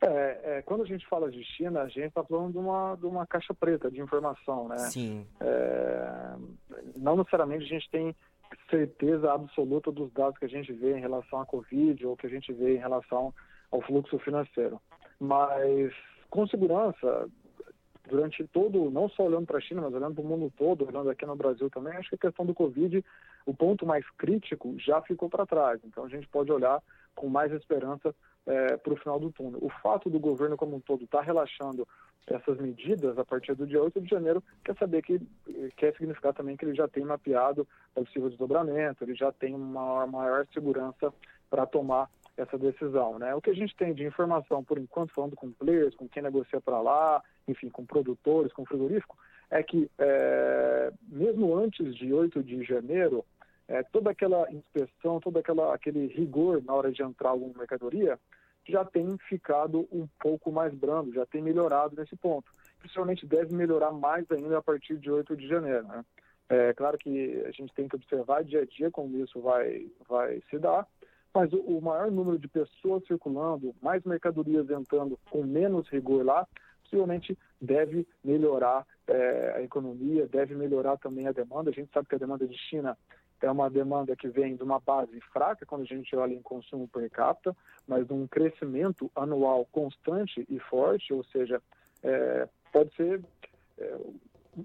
É, 0.00 0.58
é, 0.58 0.62
quando 0.62 0.82
a 0.82 0.86
gente 0.86 1.06
fala 1.08 1.30
de 1.30 1.42
China, 1.44 1.82
a 1.82 1.88
gente 1.88 2.08
está 2.08 2.22
falando 2.22 2.52
de 2.52 2.58
uma, 2.58 2.94
de 2.96 3.06
uma 3.06 3.26
caixa 3.26 3.54
preta 3.54 3.90
de 3.90 4.00
informação, 4.00 4.68
né? 4.68 4.76
Sim. 4.76 5.26
É, 5.40 6.34
não 6.96 7.16
necessariamente 7.16 7.64
a 7.64 7.68
gente 7.68 7.90
tem 7.90 8.14
certeza 8.70 9.32
absoluta 9.32 9.90
dos 9.90 10.12
dados 10.12 10.38
que 10.38 10.44
a 10.44 10.48
gente 10.48 10.72
vê 10.72 10.96
em 10.96 11.00
relação 11.00 11.40
à 11.40 11.46
Covid 11.46 12.06
ou 12.06 12.16
que 12.16 12.26
a 12.26 12.30
gente 12.30 12.52
vê 12.52 12.76
em 12.76 12.80
relação 12.80 13.32
ao 13.70 13.80
fluxo 13.82 14.18
financeiro. 14.18 14.80
Mas, 15.18 15.92
com 16.30 16.46
segurança, 16.46 17.28
durante 18.08 18.46
todo, 18.48 18.90
não 18.90 19.08
só 19.08 19.24
olhando 19.24 19.46
para 19.46 19.58
a 19.58 19.60
China, 19.60 19.82
mas 19.82 19.94
olhando 19.94 20.14
para 20.14 20.24
o 20.24 20.26
mundo 20.26 20.52
todo, 20.56 20.86
olhando 20.86 21.10
aqui 21.10 21.24
no 21.24 21.36
Brasil 21.36 21.70
também, 21.70 21.94
acho 21.94 22.10
que 22.10 22.16
a 22.16 22.28
questão 22.28 22.44
do 22.44 22.54
Covid, 22.54 23.04
o 23.46 23.54
ponto 23.54 23.86
mais 23.86 24.08
crítico 24.10 24.74
já 24.78 25.00
ficou 25.02 25.28
para 25.28 25.46
trás. 25.46 25.80
Então, 25.84 26.04
a 26.04 26.08
gente 26.08 26.28
pode 26.28 26.50
olhar 26.52 26.82
com 27.14 27.28
mais 27.28 27.52
esperança 27.52 28.14
é, 28.46 28.76
para 28.76 28.92
o 28.92 28.96
final 28.96 29.18
do 29.18 29.30
túnel. 29.30 29.58
O 29.62 29.70
fato 29.82 30.10
do 30.10 30.18
governo 30.18 30.56
como 30.56 30.76
um 30.76 30.80
todo 30.80 31.04
estar 31.04 31.18
tá 31.18 31.24
relaxando 31.24 31.86
essas 32.26 32.58
medidas 32.58 33.18
a 33.18 33.24
partir 33.24 33.54
do 33.54 33.66
dia 33.66 33.82
8 33.82 34.00
de 34.00 34.08
janeiro, 34.08 34.42
quer 34.64 34.74
saber 34.76 35.02
que 35.02 35.20
quer 35.76 35.94
significar 35.94 36.32
também 36.32 36.56
que 36.56 36.64
ele 36.64 36.74
já 36.74 36.88
tem 36.88 37.04
mapeado 37.04 37.66
o 37.94 38.04
possível 38.04 38.30
desdobramento, 38.30 39.04
ele 39.04 39.14
já 39.14 39.30
tem 39.30 39.54
uma 39.54 40.06
maior 40.06 40.46
segurança 40.52 41.12
para 41.50 41.66
tomar 41.66 42.08
essa 42.36 42.58
decisão. 42.58 43.18
Né? 43.18 43.34
O 43.34 43.40
que 43.40 43.50
a 43.50 43.54
gente 43.54 43.76
tem 43.76 43.92
de 43.92 44.04
informação, 44.04 44.64
por 44.64 44.78
enquanto, 44.78 45.12
falando 45.14 45.36
com 45.36 45.52
players, 45.52 45.94
com 45.94 46.08
quem 46.08 46.22
negocia 46.22 46.60
para 46.60 46.80
lá, 46.80 47.22
enfim, 47.46 47.68
com 47.68 47.84
produtores, 47.84 48.52
com 48.52 48.64
frigorífico, 48.64 49.16
é 49.50 49.62
que 49.62 49.88
é, 49.98 50.92
mesmo 51.08 51.56
antes 51.56 51.94
de 51.94 52.12
8 52.12 52.42
de 52.42 52.64
janeiro, 52.64 53.24
é, 53.68 53.82
toda 53.82 54.10
aquela 54.10 54.50
inspeção, 54.52 55.20
todo 55.20 55.38
aquela, 55.38 55.74
aquele 55.74 56.06
rigor 56.06 56.62
na 56.62 56.74
hora 56.74 56.92
de 56.92 57.02
entrar 57.02 57.30
alguma 57.30 57.54
mercadoria 57.58 58.18
já 58.66 58.84
tem 58.84 59.16
ficado 59.28 59.86
um 59.92 60.06
pouco 60.18 60.50
mais 60.50 60.72
brando, 60.74 61.12
já 61.12 61.26
tem 61.26 61.42
melhorado 61.42 61.96
nesse 61.96 62.16
ponto. 62.16 62.50
Principalmente 62.78 63.26
deve 63.26 63.54
melhorar 63.54 63.92
mais 63.92 64.30
ainda 64.30 64.58
a 64.58 64.62
partir 64.62 64.98
de 64.98 65.10
8 65.10 65.36
de 65.36 65.46
janeiro. 65.46 65.86
Né? 65.86 66.04
É 66.48 66.72
claro 66.72 66.96
que 66.98 67.42
a 67.46 67.50
gente 67.50 67.74
tem 67.74 67.88
que 67.88 67.96
observar 67.96 68.44
dia 68.44 68.62
a 68.62 68.64
dia 68.64 68.90
como 68.90 69.16
isso 69.18 69.40
vai, 69.40 69.86
vai 70.08 70.42
se 70.48 70.58
dar, 70.58 70.86
mas 71.34 71.52
o, 71.52 71.58
o 71.60 71.82
maior 71.82 72.10
número 72.10 72.38
de 72.38 72.48
pessoas 72.48 73.04
circulando, 73.06 73.74
mais 73.82 74.02
mercadorias 74.04 74.70
entrando 74.70 75.18
com 75.30 75.42
menos 75.42 75.88
rigor 75.88 76.24
lá, 76.24 76.46
possivelmente 76.82 77.36
deve 77.60 78.06
melhorar 78.22 78.86
é, 79.08 79.54
a 79.56 79.62
economia, 79.62 80.26
deve 80.28 80.54
melhorar 80.54 80.96
também 80.98 81.26
a 81.26 81.32
demanda. 81.32 81.70
A 81.70 81.72
gente 81.72 81.90
sabe 81.92 82.08
que 82.08 82.14
a 82.14 82.18
demanda 82.18 82.46
de 82.46 82.56
China 82.56 82.96
é 83.42 83.50
uma 83.50 83.68
demanda 83.68 84.16
que 84.16 84.28
vem 84.28 84.56
de 84.56 84.62
uma 84.62 84.80
base 84.80 85.20
fraca 85.32 85.66
quando 85.66 85.82
a 85.82 85.86
gente 85.86 86.14
olha 86.16 86.32
em 86.32 86.42
consumo 86.42 86.88
per 86.88 87.10
capita, 87.10 87.56
mas 87.86 88.06
de 88.06 88.12
um 88.12 88.26
crescimento 88.26 89.10
anual 89.14 89.66
constante 89.70 90.46
e 90.48 90.58
forte, 90.58 91.12
ou 91.12 91.24
seja, 91.24 91.60
é, 92.02 92.48
pode 92.72 92.94
ser 92.94 93.22
é, 93.78 93.98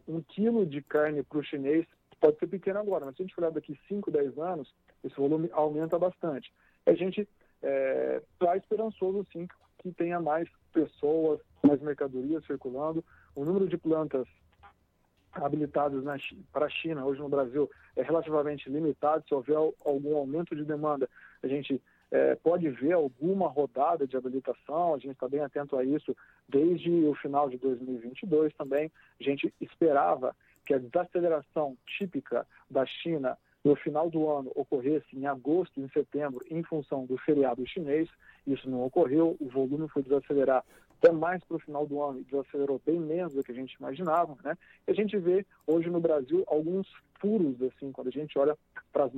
um 0.07 0.21
quilo 0.21 0.65
de 0.65 0.81
carne 0.81 1.23
para 1.23 1.39
o 1.39 1.43
chinês 1.43 1.85
pode 2.19 2.37
ser 2.37 2.47
pequeno 2.47 2.79
agora, 2.79 3.05
mas 3.05 3.15
se 3.15 3.21
a 3.21 3.25
gente 3.25 3.39
olhar 3.39 3.51
daqui 3.51 3.79
5, 3.87 4.11
10 4.11 4.37
anos, 4.37 4.73
esse 5.03 5.15
volume 5.15 5.49
aumenta 5.53 5.97
bastante. 5.97 6.51
A 6.85 6.93
gente 6.93 7.21
está 7.21 7.29
é, 7.63 8.21
tá 8.37 8.57
esperançoso, 8.57 9.25
sim, 9.31 9.47
que 9.79 9.91
tenha 9.91 10.19
mais 10.19 10.47
pessoas, 10.73 11.39
mais 11.63 11.81
mercadorias 11.81 12.45
circulando. 12.45 13.03
O 13.35 13.45
número 13.45 13.67
de 13.67 13.77
plantas 13.77 14.27
habilitadas 15.33 16.03
para 16.51 16.65
a 16.65 16.69
China, 16.69 17.05
hoje 17.05 17.19
no 17.19 17.29
Brasil, 17.29 17.69
é 17.95 18.01
relativamente 18.01 18.69
limitado. 18.69 19.23
Se 19.27 19.33
houver 19.33 19.57
algum 19.85 20.17
aumento 20.17 20.55
de 20.55 20.63
demanda, 20.63 21.09
a 21.41 21.47
gente 21.47 21.81
é, 22.11 22.35
pode 22.35 22.69
ver 22.69 22.93
alguma 22.93 23.47
rodada 23.47 24.07
de 24.07 24.17
habilitação, 24.17 24.93
a 24.93 24.97
gente 24.97 25.11
está 25.11 25.27
bem 25.27 25.41
atento 25.41 25.77
a 25.77 25.83
isso 25.83 26.15
desde 26.47 26.89
o 27.05 27.13
final 27.15 27.49
de 27.49 27.57
2022 27.57 28.53
também. 28.55 28.91
A 29.19 29.23
gente 29.23 29.53
esperava 29.61 30.35
que 30.65 30.73
a 30.73 30.79
desaceleração 30.79 31.77
típica 31.85 32.45
da 32.69 32.85
China 32.85 33.37
no 33.63 33.75
final 33.75 34.09
do 34.09 34.29
ano 34.29 34.51
ocorresse 34.55 35.07
em 35.13 35.27
agosto 35.27 35.79
e 35.79 35.83
em 35.83 35.89
setembro 35.89 36.45
em 36.49 36.63
função 36.63 37.05
do 37.05 37.17
feriado 37.17 37.65
chinês. 37.67 38.09
Isso 38.47 38.69
não 38.69 38.83
ocorreu, 38.83 39.35
o 39.39 39.49
volume 39.49 39.87
foi 39.89 40.01
desacelerar 40.01 40.63
até 41.01 41.11
mais 41.11 41.43
para 41.43 41.57
o 41.57 41.59
final 41.59 41.87
do 41.87 42.01
ano 42.01 42.23
desacelerou 42.23 42.81
bem 42.85 42.99
menos 42.99 43.33
do 43.33 43.43
que 43.43 43.51
a 43.51 43.55
gente 43.55 43.73
imaginava. 43.73 44.37
Né? 44.43 44.55
E 44.87 44.91
a 44.91 44.93
gente 44.93 45.17
vê 45.17 45.45
hoje 45.65 45.89
no 45.89 45.99
Brasil 45.99 46.43
alguns 46.47 46.87
furos, 47.19 47.61
assim, 47.61 47.91
quando 47.91 48.07
a 48.07 48.11
gente 48.11 48.37
olha 48.37 48.57
para 48.91 49.09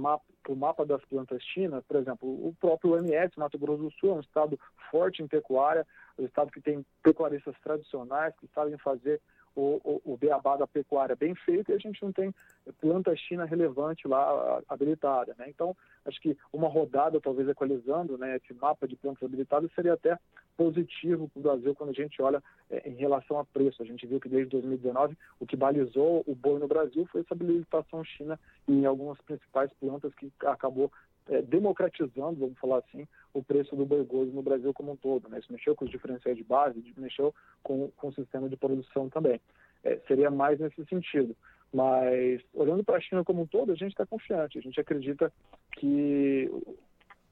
o 0.50 0.56
mapa 0.56 0.86
das 0.86 1.04
plantas 1.06 1.42
chinas, 1.44 1.84
por 1.86 1.98
exemplo, 1.98 2.28
o 2.28 2.56
próprio 2.60 2.98
MS, 2.98 3.32
Mato 3.38 3.58
Grosso 3.58 3.84
do 3.84 3.92
Sul, 3.92 4.12
é 4.12 4.14
um 4.16 4.20
estado 4.20 4.60
forte 4.90 5.22
em 5.22 5.28
pecuária, 5.28 5.86
um 6.18 6.26
estado 6.26 6.52
que 6.52 6.62
tem 6.62 6.86
pecuaristas 7.04 7.56
tradicionais 7.64 8.34
que 8.40 8.48
sabem 8.54 8.78
fazer 8.78 9.22
o, 9.56 9.82
o, 9.84 10.14
o 10.14 10.18
beabá 10.18 10.58
da 10.58 10.68
pecuária 10.68 11.16
bem 11.16 11.36
feito 11.36 11.72
e 11.72 11.74
a 11.74 11.78
gente 11.78 12.02
não 12.02 12.12
tem 12.12 12.34
planta 12.80 13.16
china 13.16 13.46
relevante 13.46 14.08
lá 14.08 14.62
habilitada. 14.68 15.36
Né? 15.38 15.46
Então, 15.50 15.76
acho 16.06 16.20
que 16.22 16.38
uma 16.54 16.68
rodada, 16.68 17.20
talvez 17.20 17.48
equalizando 17.50 18.18
né, 18.18 18.38
esse 18.38 18.54
mapa 18.54 18.88
de 18.88 18.96
plantas 18.96 19.24
habilitadas, 19.24 19.72
seria 19.74 19.94
até 19.94 20.18
positivo 20.56 21.30
para 21.30 21.40
o 21.40 21.44
Brasil 21.44 21.76
quando 21.76 21.90
a 21.90 21.94
gente 21.94 22.22
olha 22.22 22.44
é, 22.70 22.88
em 22.90 22.96
relação 22.96 23.40
a 23.40 23.46
preço. 23.46 23.82
A 23.82 23.86
gente 23.86 24.06
viu 24.06 24.20
que 24.20 24.30
desde 24.30 24.50
2019 24.52 25.18
o 25.40 25.46
que 25.46 25.56
balizou 25.56 26.24
o 26.28 26.36
boi 26.36 26.60
no 26.60 26.68
Brasil 26.68 27.06
foi 27.12 27.22
essa 27.22 27.34
habilitação 27.34 28.04
china 28.04 28.40
em 28.68 28.86
algumas 28.86 29.20
principais 29.22 29.72
plantas 29.80 30.14
que 30.16 30.32
acabou 30.46 30.92
é, 31.32 31.42
democratizando, 31.42 32.42
vamos 32.42 32.60
falar 32.60 32.80
assim, 32.80 33.08
o 33.34 33.42
preço 33.42 33.74
do 33.74 33.86
boi 33.86 34.04
gordo 34.04 34.34
no 34.34 34.42
Brasil 34.42 34.74
como 34.74 34.92
um 34.92 34.98
todo. 34.98 35.30
Né? 35.30 35.40
Isso 35.40 35.52
mexeu 35.52 35.74
com 35.74 35.86
os 35.86 35.92
diferenciais 35.92 36.38
de 36.38 36.44
base, 36.44 36.84
mexeu 36.98 37.34
com, 37.64 37.90
com 37.96 38.10
o 38.10 38.14
sistema 38.14 38.50
de 38.50 38.58
produção 38.58 39.10
também. 39.10 39.40
É, 39.82 39.98
seria 40.08 40.30
mais 40.30 40.60
nesse 40.60 40.86
sentido. 40.86 41.36
Mas, 41.74 42.42
olhando 42.54 42.84
para 42.84 42.98
a 42.98 43.02
China 43.02 43.24
como 43.24 43.44
um 43.44 43.48
todo, 43.48 43.72
a 43.72 43.76
gente 43.76 43.92
está 43.92 44.06
confiante. 44.06 44.60
A 44.60 44.62
gente 44.62 44.78
acredita 44.78 45.32
que 45.72 46.52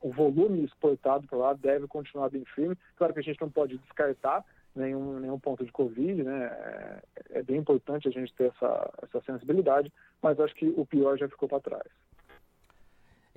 o 0.02 0.14
volume 0.14 0.64
exportado 0.64 1.28
para 1.28 1.38
lá 1.38 1.54
deve 1.54 1.86
continuar 1.86 2.30
bem 2.30 2.46
firme. 2.56 2.78
Claro 2.96 3.14
que 3.14 3.20
a 3.20 3.24
gente 3.24 3.42
não 3.42 3.50
pode 3.50 3.78
descartar 3.80 4.46
nenhum, 4.74 5.20
nenhum 5.20 5.38
ponto 5.38 5.66
de 5.66 5.74
Covid, 5.74 6.24
né? 6.24 6.46
É, 6.46 7.40
é 7.40 7.44
bem 7.44 7.58
importante 7.58 8.08
a 8.08 8.12
gente 8.12 8.34
ter 8.34 8.46
essa, 8.46 8.94
essa 9.04 9.22
sensibilidade, 9.26 9.92
mas 10.22 10.40
acho 10.40 10.56
que 10.56 10.74
o 10.78 10.86
pior 10.86 11.18
já 11.18 11.28
ficou 11.28 11.50
para 11.50 11.60
trás. 11.60 11.92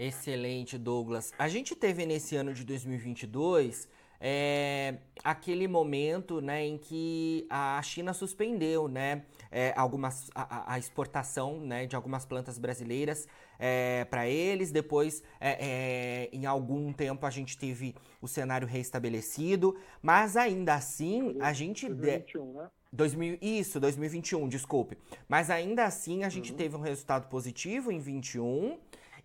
Excelente, 0.03 0.77
Douglas. 0.77 1.33
A 1.39 1.47
gente 1.47 1.77
teve 1.77 2.05
nesse 2.05 2.35
ano 2.35 2.53
de 2.53 2.65
2022 2.65 3.89
é, 4.21 4.97
aquele 5.23 5.69
momento 5.69 6.41
né, 6.41 6.67
em 6.67 6.77
que 6.77 7.47
a 7.49 7.81
China 7.83 8.13
suspendeu 8.13 8.89
né, 8.89 9.23
é, 9.49 9.73
algumas, 9.77 10.29
a, 10.35 10.75
a, 10.75 10.79
exportação 10.79 11.61
né, 11.61 11.87
de 11.87 11.95
algumas 11.95 12.25
plantas 12.25 12.59
brasileiras 12.59 13.29
é, 13.61 14.05
para 14.07 14.29
eles. 14.29 14.73
Depois, 14.73 15.23
é, 15.41 15.57
é, 15.61 16.29
em 16.33 16.47
algum 16.47 16.93
tempo, 16.93 17.25
a 17.25 17.31
gente 17.31 17.57
teve 17.57 17.95
o 18.21 18.27
cenário 18.27 18.67
restabelecido, 18.67 19.79
mas 20.03 20.37
ainda 20.37 20.75
assim 20.75 21.37
a 21.41 21.53
gente. 21.53 21.87
2021, 21.87 22.53
né? 22.55 22.71
2000, 22.93 23.39
isso, 23.41 23.79
2021, 23.79 24.49
desculpe. 24.49 24.99
Mas 25.29 25.49
ainda 25.49 25.85
assim 25.85 26.25
a 26.25 26.29
gente 26.29 26.51
uhum. 26.51 26.59
teve 26.59 26.77
um 26.77 26.81
resultado 26.81 27.29
positivo 27.29 27.91
em 27.91 28.01
21 28.01 28.79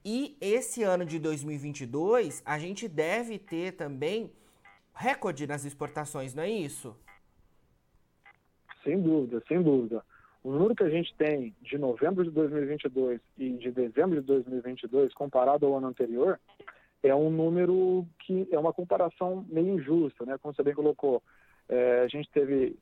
e 0.03 0.37
esse 0.39 0.83
ano 0.83 1.05
de 1.05 1.19
2022, 1.19 2.41
a 2.45 2.57
gente 2.57 2.87
deve 2.87 3.37
ter 3.37 3.73
também 3.73 4.31
recorde 4.93 5.45
nas 5.45 5.65
exportações, 5.65 6.33
não 6.33 6.43
é 6.43 6.49
isso? 6.49 6.95
Sem 8.83 9.01
dúvida, 9.01 9.43
sem 9.47 9.61
dúvida. 9.61 10.03
O 10.43 10.51
número 10.51 10.75
que 10.75 10.83
a 10.83 10.89
gente 10.89 11.13
tem 11.15 11.53
de 11.61 11.77
novembro 11.77 12.23
de 12.23 12.31
2022 12.31 13.19
e 13.37 13.49
de 13.53 13.71
dezembro 13.71 14.21
de 14.21 14.25
2022, 14.25 15.13
comparado 15.13 15.65
ao 15.65 15.77
ano 15.77 15.87
anterior, 15.87 16.39
é 17.03 17.13
um 17.13 17.29
número 17.29 18.07
que 18.19 18.47
é 18.51 18.57
uma 18.57 18.73
comparação 18.73 19.45
meio 19.49 19.77
injusta, 19.77 20.25
né? 20.25 20.37
Como 20.41 20.53
você 20.53 20.63
bem 20.63 20.73
colocou, 20.73 21.21
é, 21.69 22.01
a 22.01 22.07
gente 22.07 22.29
teve 22.31 22.77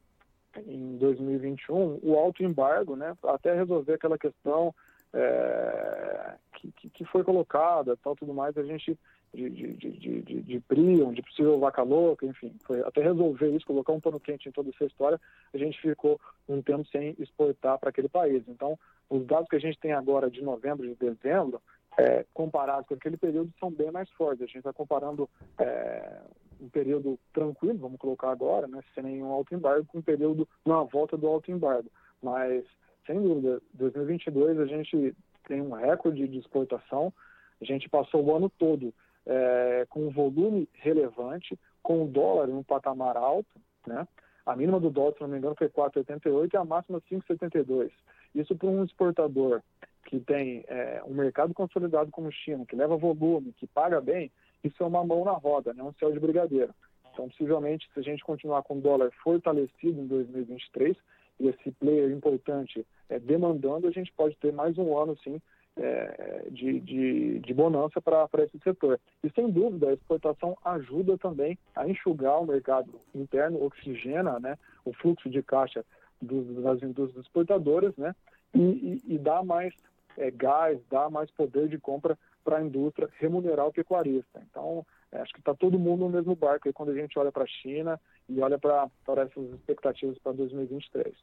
em 0.67 0.97
2021 0.97 1.99
o 2.01 2.15
alto 2.17 2.43
embargo, 2.43 2.95
né? 2.95 3.15
Até 3.23 3.53
resolver 3.53 3.93
aquela 3.93 4.17
questão 4.17 4.73
é, 5.13 6.33
que, 6.53 6.89
que, 6.89 7.05
foi 7.05 7.23
colocada, 7.23 7.97
tal, 7.97 8.15
tudo 8.15 8.33
mais, 8.33 8.57
a 8.57 8.63
gente 8.63 8.97
de, 9.33 9.49
de, 9.49 9.73
de, 9.73 10.21
de, 10.21 10.41
de 10.41 10.59
Prion, 10.61 11.13
de 11.13 11.21
possível 11.21 11.59
vaca 11.59 11.83
louca, 11.83 12.25
enfim, 12.25 12.55
foi 12.63 12.81
até 12.81 13.01
resolver 13.01 13.49
isso, 13.49 13.65
colocar 13.65 13.91
um 13.91 13.99
pano 13.99 14.19
quente 14.19 14.47
em 14.47 14.51
toda 14.51 14.69
essa 14.69 14.85
história, 14.85 15.19
a 15.53 15.57
gente 15.57 15.79
ficou 15.79 16.19
um 16.47 16.61
tempo 16.61 16.85
sem 16.87 17.15
exportar 17.19 17.77
para 17.77 17.89
aquele 17.89 18.07
país. 18.07 18.43
Então, 18.47 18.79
os 19.09 19.25
dados 19.25 19.49
que 19.49 19.55
a 19.55 19.59
gente 19.59 19.79
tem 19.79 19.91
agora 19.91 20.29
de 20.29 20.41
novembro 20.41 20.85
e 20.85 20.89
de 20.89 20.95
dezembro, 20.95 21.61
é, 21.97 22.25
comparados 22.33 22.87
com 22.87 22.93
aquele 22.93 23.17
período, 23.17 23.53
são 23.59 23.71
bem 23.71 23.91
mais 23.91 24.09
fortes. 24.11 24.41
A 24.41 24.45
gente 24.45 24.57
está 24.57 24.73
comparando 24.73 25.29
é, 25.57 26.21
um 26.59 26.69
período 26.69 27.17
tranquilo, 27.33 27.77
vamos 27.77 27.99
colocar 27.99 28.31
agora, 28.31 28.67
né, 28.67 28.81
sem 28.93 29.03
nenhum 29.03 29.31
alto 29.31 29.53
embargo, 29.53 29.85
com 29.85 29.99
um 29.99 30.01
período 30.01 30.47
na 30.65 30.83
volta 30.83 31.17
do 31.17 31.27
alto 31.27 31.51
embargo. 31.51 31.89
Mas 32.21 32.65
sem 33.05 33.21
dúvida, 33.21 33.61
2022 33.73 34.59
a 34.59 34.65
gente 34.65 35.15
tem 35.47 35.61
um 35.61 35.71
recorde 35.71 36.27
de 36.27 36.39
exportação. 36.39 37.13
A 37.61 37.65
gente 37.65 37.89
passou 37.89 38.23
o 38.23 38.35
ano 38.35 38.49
todo 38.49 38.93
é, 39.25 39.85
com 39.89 40.07
um 40.07 40.09
volume 40.09 40.67
relevante, 40.73 41.57
com 41.81 42.03
o 42.03 42.07
dólar 42.07 42.49
em 42.49 42.53
um 42.53 42.63
patamar 42.63 43.15
alto, 43.17 43.49
né? 43.87 44.07
A 44.45 44.55
mínima 44.55 44.79
do 44.79 44.91
dólar, 44.91 45.13
se 45.13 45.21
não 45.21 45.27
me 45.27 45.37
engano, 45.37 45.55
foi 45.57 45.69
4,88 45.69 46.53
e 46.53 46.57
a 46.57 46.63
máxima 46.63 47.01
5,72. 47.11 47.89
Isso 48.35 48.55
para 48.55 48.67
um 48.67 48.83
exportador 48.83 49.61
que 50.05 50.19
tem 50.19 50.63
é, 50.67 51.01
um 51.05 51.13
mercado 51.15 51.53
consolidado 51.53 52.11
como 52.11 52.31
China, 52.31 52.63
que 52.65 52.75
leva 52.75 52.95
volume, 52.95 53.53
que 53.53 53.65
paga 53.65 53.99
bem, 53.99 54.31
isso 54.63 54.83
é 54.83 54.85
uma 54.85 55.03
mão 55.03 55.25
na 55.25 55.31
roda, 55.31 55.73
né? 55.73 55.81
um 55.81 55.93
céu 55.93 56.11
de 56.11 56.19
brigadeiro. 56.19 56.73
Então, 57.11 57.27
possivelmente, 57.29 57.89
se 57.91 57.99
a 57.99 58.03
gente 58.03 58.23
continuar 58.23 58.61
com 58.61 58.77
o 58.77 58.81
dólar 58.81 59.09
fortalecido 59.23 59.99
em 59.99 60.05
2023, 60.05 60.95
e 61.39 61.47
esse 61.47 61.71
player 61.71 62.11
importante 62.11 62.85
é, 63.09 63.19
demandando, 63.19 63.87
a 63.87 63.91
gente 63.91 64.11
pode 64.13 64.35
ter 64.37 64.51
mais 64.51 64.77
um 64.77 64.97
ano, 64.97 65.17
sim, 65.23 65.41
é, 65.77 66.47
de, 66.51 66.79
de, 66.79 67.39
de, 67.39 67.53
bonança 67.53 68.01
para 68.01 68.27
esse 68.43 68.57
setor. 68.59 68.99
E 69.23 69.29
sem 69.31 69.49
dúvida, 69.49 69.89
a 69.89 69.93
exportação 69.93 70.57
ajuda 70.63 71.17
também 71.17 71.57
a 71.75 71.87
enxugar 71.87 72.41
o 72.41 72.47
mercado 72.47 72.89
interno, 73.13 73.63
oxigena 73.63 74.39
né, 74.39 74.57
o 74.85 74.93
fluxo 74.93 75.29
de 75.29 75.43
caixa 75.43 75.83
dos, 76.21 76.63
das 76.63 76.81
indústrias 76.81 77.25
exportadoras 77.25 77.95
né, 77.97 78.15
e, 78.53 78.59
e, 79.05 79.15
e 79.15 79.17
dá 79.17 79.43
mais 79.43 79.73
é, 80.17 80.31
gás, 80.31 80.79
dá 80.89 81.09
mais 81.09 81.29
poder 81.31 81.67
de 81.67 81.77
compra 81.77 82.17
para 82.43 82.57
a 82.57 82.63
indústria 82.63 83.09
remunerar 83.19 83.67
o 83.67 83.73
pecuarista. 83.73 84.41
Então, 84.49 84.85
é, 85.11 85.19
acho 85.19 85.33
que 85.33 85.39
está 85.39 85.53
todo 85.53 85.79
mundo 85.79 86.05
no 86.05 86.09
mesmo 86.09 86.35
barco 86.35 86.67
aí 86.67 86.73
quando 86.73 86.91
a 86.91 86.95
gente 86.95 87.17
olha 87.19 87.31
para 87.31 87.43
a 87.43 87.47
China 87.47 87.99
e 88.29 88.39
olha 88.39 88.57
para 88.57 88.89
essas 89.23 89.49
expectativas 89.53 90.17
para 90.19 90.31
2023. 90.33 91.13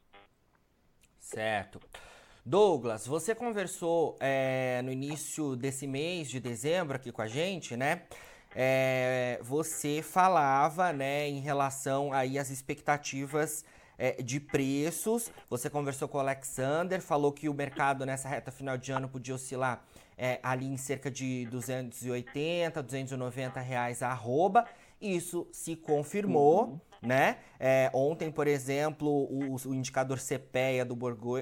Certo. 1.23 1.79
Douglas, 2.45 3.07
você 3.07 3.33
conversou 3.33 4.17
é, 4.19 4.81
no 4.83 4.91
início 4.91 5.55
desse 5.55 5.87
mês 5.87 6.29
de 6.29 6.39
dezembro 6.39 6.97
aqui 6.97 7.11
com 7.11 7.21
a 7.21 7.27
gente, 7.27 7.77
né? 7.77 8.01
É, 8.53 9.39
você 9.41 10.01
falava, 10.01 10.91
né, 10.91 11.27
em 11.27 11.39
relação 11.39 12.11
aí 12.11 12.37
às 12.37 12.49
expectativas 12.49 13.63
é, 13.97 14.21
de 14.21 14.41
preços. 14.41 15.31
Você 15.49 15.69
conversou 15.69 16.09
com 16.09 16.17
o 16.17 16.21
Alexander, 16.21 17.01
falou 17.01 17.31
que 17.31 17.47
o 17.47 17.53
mercado 17.53 18.05
nessa 18.05 18.27
reta 18.27 18.51
final 18.51 18.77
de 18.77 18.91
ano 18.91 19.07
podia 19.07 19.33
oscilar 19.33 19.83
ali 20.43 20.67
em 20.67 20.77
cerca 20.77 21.09
de 21.09 21.47
280, 21.47 22.83
290 22.83 23.59
reais 23.61 24.03
a 24.03 24.09
arroba. 24.09 24.65
Isso 25.01 25.47
se 25.51 25.75
confirmou, 25.75 26.65
uhum. 26.65 26.81
Né? 27.05 27.37
É, 27.59 27.89
ontem, 27.93 28.31
por 28.31 28.47
exemplo, 28.47 29.09
o, 29.09 29.55
o 29.55 29.73
indicador 29.73 30.17
CPEA 30.19 30.85
do, 30.85 30.95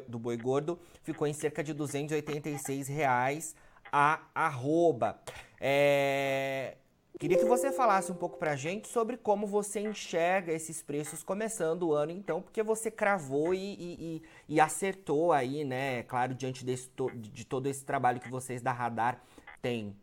do 0.08 0.20
boi 0.20 0.38
gordo 0.38 0.80
ficou 1.04 1.28
em 1.28 1.34
cerca 1.34 1.64
de 1.64 1.74
286 1.74 2.88
reais 2.88 3.56
a 3.92 4.22
arroba. 4.34 5.20
É, 5.60 6.76
Queria 7.22 7.38
que 7.38 7.46
você 7.46 7.72
falasse 7.72 8.12
um 8.12 8.16
pouco 8.16 8.40
pra 8.40 8.56
gente 8.56 8.88
sobre 8.88 9.16
como 9.16 9.46
você 9.46 9.80
enxerga 9.80 10.52
esses 10.52 10.82
preços 10.82 11.24
começando 11.24 11.84
o 11.84 11.94
ano, 11.94 12.12
então, 12.12 12.42
porque 12.42 12.64
você 12.64 12.90
cravou 12.90 13.54
e, 13.54 13.76
e, 13.80 14.22
e 14.50 14.60
acertou 14.60 15.32
aí, 15.32 15.64
né? 15.64 16.02
Claro, 16.02 16.34
diante 16.34 16.66
desse, 16.66 16.90
de 17.16 17.46
todo 17.46 17.68
esse 17.68 17.86
trabalho 17.86 18.20
que 18.20 18.28
vocês 18.28 18.60
da 18.60 18.72
Radar 18.72 19.22
têm. 19.62 19.96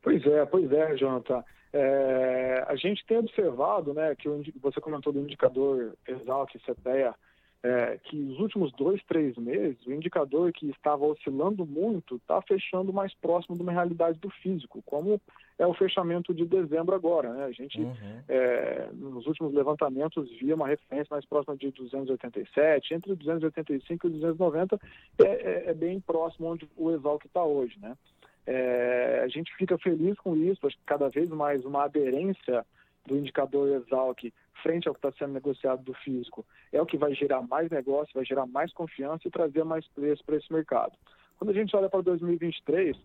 Pois 0.00 0.24
é, 0.24 0.44
pois 0.46 0.70
é, 0.70 0.96
Jonathan. 0.96 1.42
É, 1.72 2.64
a 2.68 2.76
gente 2.76 3.04
tem 3.06 3.18
observado, 3.18 3.94
né, 3.94 4.14
que 4.14 4.28
o, 4.28 4.42
você 4.60 4.80
comentou 4.80 5.12
do 5.12 5.20
indicador 5.20 5.94
Exalt 6.06 6.52
CPEA, 6.66 7.14
é, 7.64 7.96
que 8.04 8.20
os 8.20 8.40
últimos 8.40 8.72
dois, 8.72 9.00
três 9.04 9.36
meses, 9.36 9.78
o 9.86 9.92
indicador 9.92 10.52
que 10.52 10.68
estava 10.70 11.06
oscilando 11.06 11.64
muito 11.64 12.16
está 12.16 12.42
fechando 12.42 12.92
mais 12.92 13.14
próximo 13.14 13.56
de 13.56 13.62
uma 13.62 13.70
realidade 13.70 14.18
do 14.18 14.28
físico, 14.30 14.82
como 14.84 15.20
é 15.58 15.66
o 15.66 15.72
fechamento 15.72 16.34
de 16.34 16.44
dezembro 16.44 16.94
agora. 16.94 17.32
Né? 17.32 17.44
A 17.44 17.52
gente, 17.52 17.80
uhum. 17.80 18.22
é, 18.28 18.88
nos 18.92 19.26
últimos 19.28 19.54
levantamentos, 19.54 20.28
via 20.40 20.56
uma 20.56 20.66
referência 20.66 21.08
mais 21.12 21.24
próxima 21.24 21.56
de 21.56 21.70
287, 21.70 22.94
entre 22.94 23.14
285 23.14 24.06
e 24.08 24.10
290 24.10 24.80
é, 25.20 25.24
é, 25.24 25.70
é 25.70 25.74
bem 25.74 26.00
próximo 26.00 26.48
onde 26.48 26.68
o 26.76 26.90
Exalc 26.90 27.24
está 27.24 27.44
hoje. 27.44 27.78
Né? 27.80 27.96
É, 28.46 29.22
a 29.24 29.28
gente 29.28 29.54
fica 29.56 29.78
feliz 29.78 30.18
com 30.18 30.36
isso, 30.36 30.66
acho 30.66 30.76
que 30.76 30.84
cada 30.84 31.08
vez 31.08 31.28
mais 31.28 31.64
uma 31.64 31.84
aderência 31.84 32.64
do 33.06 33.16
indicador 33.16 33.68
Exalc 33.68 34.32
frente 34.62 34.86
ao 34.86 34.94
que 34.94 34.98
está 34.98 35.12
sendo 35.12 35.34
negociado 35.34 35.82
do 35.82 35.94
físico 35.94 36.44
é 36.72 36.80
o 36.80 36.86
que 36.86 36.96
vai 36.96 37.14
gerar 37.14 37.42
mais 37.42 37.70
negócio, 37.70 38.14
vai 38.14 38.24
gerar 38.24 38.46
mais 38.46 38.72
confiança 38.72 39.26
e 39.26 39.30
trazer 39.30 39.64
mais 39.64 39.86
preço 39.88 40.24
para 40.24 40.36
esse 40.36 40.52
mercado. 40.52 40.92
Quando 41.38 41.50
a 41.50 41.54
gente 41.54 41.74
olha 41.74 41.88
para 41.88 42.00
2023, 42.02 42.96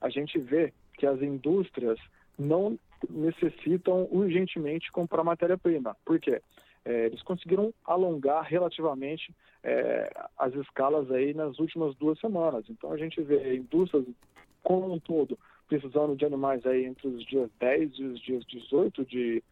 a 0.00 0.08
gente 0.08 0.38
vê 0.38 0.72
que 0.94 1.06
as 1.06 1.20
indústrias 1.22 1.98
não 2.38 2.78
necessitam 3.08 4.08
urgentemente 4.10 4.90
comprar 4.90 5.22
matéria-prima. 5.22 5.96
Por 6.04 6.18
quê? 6.18 6.42
É, 6.84 7.06
eles 7.06 7.22
conseguiram 7.22 7.72
alongar 7.84 8.44
relativamente 8.44 9.34
é, 9.62 10.10
as 10.36 10.54
escalas 10.54 11.10
aí 11.10 11.32
nas 11.32 11.58
últimas 11.58 11.94
duas 11.96 12.18
semanas. 12.18 12.64
Então 12.68 12.92
a 12.92 12.96
gente 12.96 13.22
vê 13.22 13.56
indústrias 13.56 14.04
como 14.64 14.92
um 14.92 14.98
todo 14.98 15.38
precisando 15.68 16.16
de 16.16 16.24
animais 16.24 16.64
aí 16.66 16.84
entre 16.84 17.08
os 17.08 17.24
dias 17.24 17.50
10 17.58 17.98
e 17.98 18.04
os 18.04 18.20
dias 18.20 18.44
18 18.46 19.04
de, 19.04 19.42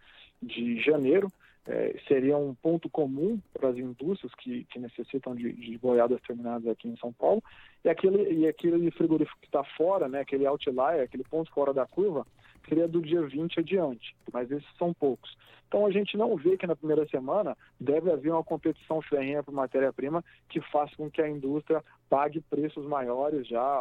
de 0.42 0.80
janeiro. 0.80 1.28
É, 1.64 1.96
seria 2.08 2.36
um 2.36 2.56
ponto 2.56 2.90
comum 2.90 3.40
para 3.52 3.68
as 3.68 3.76
indústrias 3.76 4.34
que, 4.34 4.64
que 4.64 4.80
necessitam 4.80 5.32
de, 5.32 5.52
de 5.52 5.78
boiadas 5.78 6.20
terminadas 6.22 6.66
aqui 6.66 6.88
em 6.88 6.96
São 6.96 7.12
Paulo. 7.12 7.40
E 7.84 7.88
aquele, 7.88 8.32
e 8.32 8.48
aquele 8.48 8.90
frigorífico 8.90 9.38
que 9.40 9.46
está 9.46 9.62
fora, 9.62 10.08
né, 10.08 10.20
aquele 10.20 10.44
outlier, 10.44 11.04
aquele 11.04 11.22
ponto 11.22 11.52
fora 11.52 11.72
da 11.72 11.86
curva, 11.86 12.26
seria 12.68 12.88
do 12.88 13.00
dia 13.00 13.22
20 13.22 13.60
adiante, 13.60 14.16
mas 14.32 14.50
esses 14.50 14.76
são 14.76 14.92
poucos. 14.92 15.36
Então 15.68 15.86
a 15.86 15.90
gente 15.92 16.16
não 16.16 16.36
vê 16.36 16.56
que 16.56 16.66
na 16.66 16.76
primeira 16.76 17.06
semana 17.06 17.56
deve 17.80 18.10
haver 18.10 18.32
uma 18.32 18.44
competição 18.44 19.00
ferrenha 19.00 19.42
por 19.42 19.54
matéria-prima 19.54 20.24
que 20.48 20.60
faça 20.60 20.94
com 20.96 21.10
que 21.10 21.22
a 21.22 21.28
indústria 21.28 21.82
pague 22.12 22.42
preços 22.42 22.84
maiores 22.84 23.48
já 23.48 23.80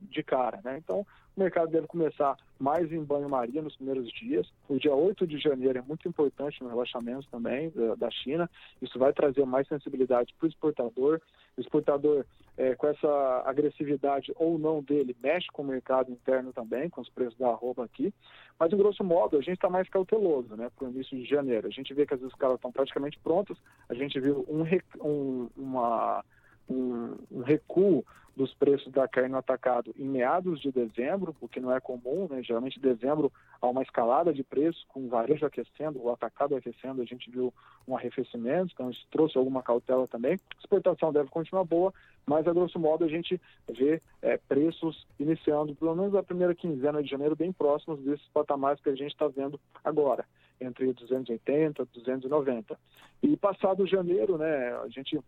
de 0.00 0.22
cara. 0.22 0.62
Né? 0.64 0.78
Então 0.78 1.04
o 1.36 1.40
mercado 1.40 1.70
deve 1.70 1.86
começar 1.86 2.34
mais 2.58 2.90
em 2.90 3.04
banho-maria 3.04 3.60
nos 3.60 3.76
primeiros 3.76 4.10
dias. 4.12 4.50
O 4.66 4.78
dia 4.78 4.94
8 4.94 5.26
de 5.26 5.38
janeiro 5.38 5.78
é 5.78 5.82
muito 5.82 6.08
importante 6.08 6.62
no 6.62 6.70
relaxamento 6.70 7.28
também 7.30 7.70
da 7.98 8.10
China. 8.10 8.48
Isso 8.80 8.98
vai 8.98 9.12
trazer 9.12 9.44
mais 9.44 9.68
sensibilidade 9.68 10.34
para 10.38 10.46
o 10.46 10.48
exportador. 10.48 11.20
O 11.54 11.60
exportador, 11.60 12.24
é, 12.56 12.74
com 12.74 12.86
essa 12.86 13.42
agressividade 13.44 14.32
ou 14.36 14.58
não 14.58 14.82
dele, 14.82 15.14
mexe 15.22 15.48
com 15.52 15.60
o 15.60 15.66
mercado 15.66 16.10
interno 16.10 16.54
também, 16.54 16.88
com 16.88 17.02
os 17.02 17.10
preços 17.10 17.36
da 17.36 17.48
arroba 17.48 17.84
aqui. 17.84 18.10
Mas, 18.58 18.72
em 18.72 18.76
grosso 18.78 19.04
modo, 19.04 19.36
a 19.36 19.42
gente 19.42 19.56
está 19.56 19.68
mais 19.68 19.86
cauteloso 19.90 20.56
né, 20.56 20.70
para 20.74 20.88
o 20.88 20.90
início 20.90 21.14
de 21.14 21.26
janeiro. 21.26 21.66
A 21.66 21.70
gente 21.70 21.92
vê 21.92 22.06
que 22.06 22.14
as 22.14 22.22
escalas 22.22 22.56
estão 22.56 22.72
praticamente 22.72 23.18
prontas. 23.18 23.58
A 23.88 23.94
gente 23.94 24.18
viu 24.18 24.46
um, 24.48 24.64
um, 25.06 25.50
uma, 25.56 26.24
um, 26.70 27.16
um 27.30 27.42
recuo 27.42 28.04
dos 28.36 28.54
preços 28.54 28.90
da 28.92 29.06
carne 29.06 29.30
no 29.30 29.38
atacado 29.38 29.94
em 29.98 30.04
meados 30.04 30.60
de 30.60 30.72
dezembro, 30.72 31.36
o 31.40 31.48
que 31.48 31.60
não 31.60 31.74
é 31.74 31.80
comum, 31.80 32.26
né? 32.30 32.42
geralmente 32.42 32.78
em 32.78 32.82
dezembro 32.82 33.30
há 33.60 33.68
uma 33.68 33.82
escalada 33.82 34.32
de 34.32 34.42
preços, 34.42 34.82
com 34.88 35.04
o 35.04 35.08
varejo 35.08 35.44
aquecendo, 35.44 36.02
o 36.02 36.10
atacado 36.10 36.56
aquecendo, 36.56 37.02
a 37.02 37.04
gente 37.04 37.30
viu 37.30 37.52
um 37.86 37.96
arrefecimento, 37.96 38.72
então 38.72 38.90
isso 38.90 39.06
trouxe 39.10 39.36
alguma 39.36 39.62
cautela 39.62 40.06
também. 40.08 40.34
A 40.34 40.60
exportação 40.60 41.12
deve 41.12 41.28
continuar 41.28 41.64
boa, 41.64 41.92
mas 42.24 42.46
a 42.46 42.52
grosso 42.52 42.78
modo 42.78 43.04
a 43.04 43.08
gente 43.08 43.38
vê 43.68 44.00
é, 44.22 44.38
preços 44.38 45.06
iniciando, 45.18 45.74
pelo 45.74 45.94
menos 45.94 46.14
a 46.14 46.22
primeira 46.22 46.54
quinzena 46.54 47.02
de 47.02 47.10
janeiro, 47.10 47.36
bem 47.36 47.52
próximos 47.52 48.00
desses 48.00 48.26
patamares 48.28 48.80
que 48.80 48.88
a 48.88 48.94
gente 48.94 49.12
está 49.12 49.28
vendo 49.28 49.60
agora, 49.84 50.24
entre 50.58 50.92
280 50.92 51.82
e 51.82 51.98
290. 51.98 52.78
E 53.22 53.36
passado 53.36 53.86
janeiro, 53.86 54.38
né, 54.38 54.72
a 54.82 54.88
gente 54.88 55.20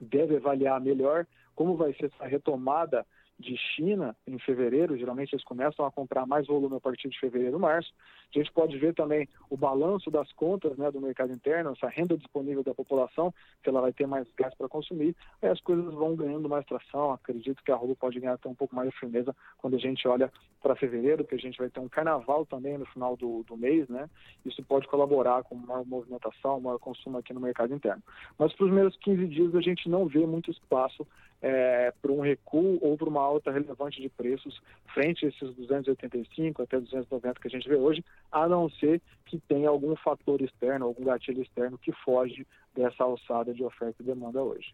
deve 0.00 0.36
avaliar 0.36 0.80
melhor 0.80 1.26
como 1.54 1.76
vai 1.76 1.92
ser 1.94 2.06
essa 2.06 2.26
retomada 2.26 3.04
de 3.40 3.56
China 3.56 4.14
em 4.26 4.38
fevereiro, 4.38 4.98
geralmente 4.98 5.34
eles 5.34 5.44
começam 5.44 5.84
a 5.84 5.90
comprar 5.90 6.26
mais 6.26 6.46
volume 6.46 6.76
a 6.76 6.80
partir 6.80 7.08
de 7.08 7.18
fevereiro, 7.18 7.58
março. 7.58 7.90
A 8.34 8.38
gente 8.38 8.52
pode 8.52 8.76
ver 8.78 8.94
também 8.94 9.26
o 9.48 9.56
balanço 9.56 10.10
das 10.10 10.30
contas 10.32 10.76
né, 10.76 10.90
do 10.90 11.00
mercado 11.00 11.32
interno, 11.32 11.72
essa 11.72 11.88
renda 11.88 12.18
disponível 12.18 12.62
da 12.62 12.74
população, 12.74 13.32
que 13.62 13.70
ela 13.70 13.80
vai 13.80 13.92
ter 13.92 14.06
mais 14.06 14.30
gás 14.36 14.54
para 14.54 14.68
consumir, 14.68 15.16
aí 15.40 15.48
as 15.48 15.60
coisas 15.60 15.92
vão 15.94 16.14
ganhando 16.14 16.48
mais 16.48 16.66
tração. 16.66 17.12
Acredito 17.12 17.64
que 17.64 17.72
a 17.72 17.74
Arroba 17.74 17.96
pode 17.96 18.20
ganhar 18.20 18.34
até 18.34 18.48
um 18.48 18.54
pouco 18.54 18.76
mais 18.76 18.90
de 18.90 18.98
firmeza 18.98 19.34
quando 19.56 19.74
a 19.74 19.80
gente 19.80 20.06
olha 20.06 20.30
para 20.60 20.76
fevereiro, 20.76 21.24
que 21.24 21.34
a 21.34 21.38
gente 21.38 21.58
vai 21.58 21.70
ter 21.70 21.80
um 21.80 21.88
carnaval 21.88 22.44
também 22.44 22.76
no 22.76 22.86
final 22.86 23.16
do, 23.16 23.42
do 23.44 23.56
mês, 23.56 23.88
né? 23.88 24.08
Isso 24.44 24.62
pode 24.62 24.86
colaborar 24.88 25.42
com 25.42 25.54
maior 25.54 25.84
movimentação, 25.84 26.60
maior 26.60 26.78
consumo 26.78 27.18
aqui 27.18 27.32
no 27.32 27.40
mercado 27.40 27.74
interno. 27.74 28.02
Mas 28.38 28.52
para 28.52 28.64
os 28.64 28.70
primeiros 28.70 28.96
15 28.96 29.26
dias 29.26 29.54
a 29.54 29.60
gente 29.60 29.88
não 29.88 30.06
vê 30.06 30.26
muito 30.26 30.50
espaço 30.50 31.06
é, 31.42 31.92
para 32.02 32.12
um 32.12 32.20
recuo 32.20 32.78
ou 32.82 32.96
para 32.96 33.08
uma 33.08 33.22
alta 33.22 33.50
relevante 33.50 34.00
de 34.00 34.08
preços 34.08 34.60
frente 34.92 35.24
a 35.24 35.28
esses 35.28 35.54
285 35.54 36.62
até 36.62 36.78
290 36.78 37.40
que 37.40 37.46
a 37.46 37.50
gente 37.50 37.68
vê 37.68 37.76
hoje, 37.76 38.04
a 38.30 38.46
não 38.46 38.68
ser 38.68 39.00
que 39.24 39.38
tenha 39.38 39.68
algum 39.68 39.96
fator 39.96 40.40
externo, 40.42 40.86
algum 40.86 41.04
gatilho 41.04 41.42
externo 41.42 41.78
que 41.78 41.92
foge 41.92 42.46
dessa 42.74 43.04
alçada 43.04 43.54
de 43.54 43.64
oferta 43.64 44.02
e 44.02 44.06
demanda 44.06 44.42
hoje. 44.42 44.72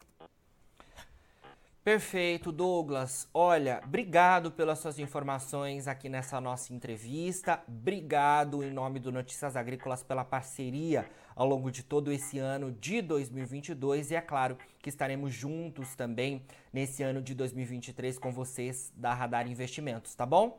Perfeito, 1.87 2.51
Douglas. 2.51 3.31
Olha, 3.33 3.81
obrigado 3.85 4.51
pelas 4.51 4.81
suas 4.81 4.99
informações 4.99 5.87
aqui 5.87 6.09
nessa 6.09 6.41
nossa 6.41 6.75
entrevista. 6.75 7.63
Obrigado 7.69 8.65
em 8.65 8.73
nome 8.73 8.99
do 8.99 9.13
Notícias 9.13 9.55
Agrícolas 9.55 10.03
pela 10.03 10.25
parceria 10.25 11.07
ao 11.37 11.47
longo 11.47 11.71
de 11.71 11.85
todo 11.85 12.11
esse 12.11 12.41
ano 12.41 12.73
de 12.73 13.01
2022 13.01 14.11
e 14.11 14.17
é 14.17 14.21
claro 14.21 14.59
que 14.81 14.89
estaremos 14.89 15.33
juntos 15.33 15.95
também 15.95 16.43
nesse 16.73 17.05
ano 17.05 17.23
de 17.23 17.37
2023 17.37 18.19
com 18.19 18.33
vocês 18.33 18.93
da 18.97 19.15
Radar 19.15 19.49
Investimentos, 19.49 20.13
tá 20.17 20.27
bom? 20.27 20.59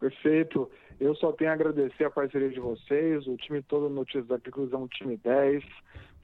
Perfeito. 0.00 0.70
Eu 0.98 1.14
só 1.16 1.30
tenho 1.30 1.50
a 1.50 1.52
agradecer 1.52 2.04
a 2.04 2.10
parceria 2.10 2.48
de 2.48 2.58
vocês, 2.58 3.26
o 3.26 3.36
time 3.36 3.60
todo 3.60 3.90
Notícias 3.90 4.30
Agrícolas 4.30 4.72
é 4.72 4.76
um 4.78 4.88
time 4.88 5.18
10 5.18 5.62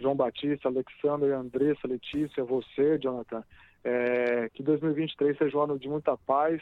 João 0.00 0.16
Batista, 0.16 0.68
Alexandre, 0.68 1.32
Andressa, 1.32 1.86
Letícia, 1.86 2.44
você, 2.44 2.98
Jonathan. 2.98 3.44
É, 3.84 4.48
que 4.50 4.62
2023 4.62 5.36
seja 5.36 5.56
um 5.56 5.62
ano 5.62 5.78
de 5.78 5.88
muita 5.88 6.16
paz, 6.16 6.60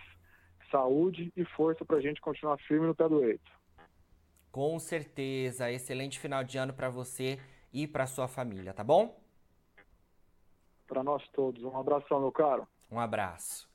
saúde 0.71 1.33
e 1.37 1.45
força 1.45 1.85
para 1.85 1.97
a 1.97 2.01
gente 2.01 2.21
continuar 2.21 2.59
firme 2.59 2.87
no 2.87 2.95
pé 2.95 3.09
do 3.09 3.25
eito. 3.25 3.51
Com 4.51 4.79
certeza. 4.79 5.71
Excelente 5.71 6.19
final 6.19 6.43
de 6.43 6.59
ano 6.59 6.75
para 6.75 6.89
você 6.89 7.39
e 7.73 7.87
para 7.87 8.07
sua 8.07 8.29
família, 8.29 8.73
tá 8.73 8.83
bom? 8.83 9.21
Para 10.87 11.03
nós 11.03 11.23
todos. 11.29 11.63
Um 11.63 11.77
abração, 11.77 12.21
meu 12.21 12.33
caro. 12.33 12.67
Um 12.91 12.99
abraço. 12.99 13.68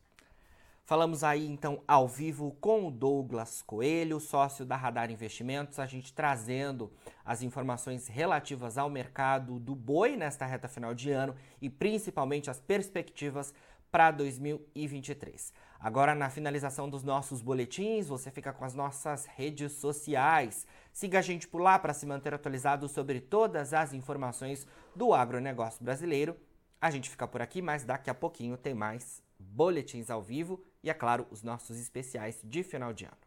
Falamos 0.86 1.24
aí 1.24 1.48
então 1.48 1.82
ao 1.88 2.10
vivo 2.10 2.58
com 2.60 2.86
o 2.86 2.92
Douglas 2.92 3.62
Coelho, 3.62 4.20
sócio 4.20 4.66
da 4.66 4.76
Radar 4.76 5.10
Investimentos, 5.10 5.80
a 5.80 5.86
gente 5.86 6.12
trazendo 6.12 6.92
as 7.24 7.42
informações 7.42 8.10
relativas 8.10 8.78
ao 8.78 8.90
mercado 8.90 9.60
do 9.60 9.74
boi 9.76 10.18
nesta 10.18 10.46
reta 10.46 10.68
final 10.68 10.94
de 10.94 11.10
ano 11.10 11.38
e 11.62 11.70
principalmente 11.70 12.50
as 12.50 12.60
perspectivas 12.60 13.54
para 13.90 14.12
2023. 14.12 15.54
Agora, 15.80 16.14
na 16.14 16.30
finalização 16.30 16.90
dos 16.90 17.02
nossos 17.02 17.42
boletins, 17.42 18.10
você 18.10 18.30
fica 18.30 18.52
com 18.52 18.66
as 18.66 18.74
nossas 18.74 19.26
redes 19.26 19.72
sociais. 19.72 20.68
Siga 20.92 21.20
a 21.20 21.22
gente 21.22 21.48
por 21.48 21.62
lá 21.62 21.80
para 21.80 21.94
se 21.94 22.06
manter 22.06 22.34
atualizado 22.34 22.90
sobre 22.90 23.22
todas 23.22 23.74
as 23.74 23.94
informações 23.94 24.68
do 24.94 25.14
agronegócio 25.14 25.82
brasileiro. 25.82 26.36
A 26.82 26.92
gente 26.92 27.10
fica 27.10 27.26
por 27.26 27.42
aqui, 27.42 27.62
mas 27.62 27.86
daqui 27.86 28.10
a 28.10 28.14
pouquinho 28.14 28.58
tem 28.58 28.74
mais 28.74 29.24
boletins 29.40 30.10
ao 30.10 30.22
vivo 30.22 30.62
e, 30.84 30.90
é 30.90 30.94
claro, 30.94 31.26
os 31.32 31.42
nossos 31.42 31.80
especiais 31.80 32.42
de 32.44 32.62
final 32.62 32.94
de 32.94 33.06
ano. 33.06 33.18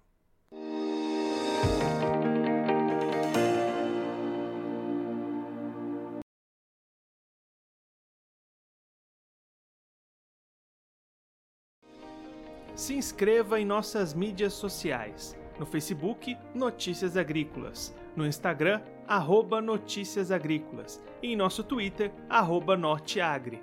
Se 12.77 12.95
inscreva 12.95 13.59
em 13.59 13.65
nossas 13.65 14.13
mídias 14.13 14.53
sociais. 14.53 15.35
No 15.59 15.65
Facebook, 15.65 16.37
Notícias 16.55 17.17
Agrícolas. 17.17 17.97
No 18.15 18.27
Instagram, 18.27 18.83
arroba 19.09 19.63
Notícias 19.63 20.31
Agrícolas. 20.31 21.03
E 21.23 21.33
em 21.33 21.37
nosso 21.37 21.65
Twitter, 21.65 22.13
arroba 22.29 22.77
Norteagri. 22.77 23.63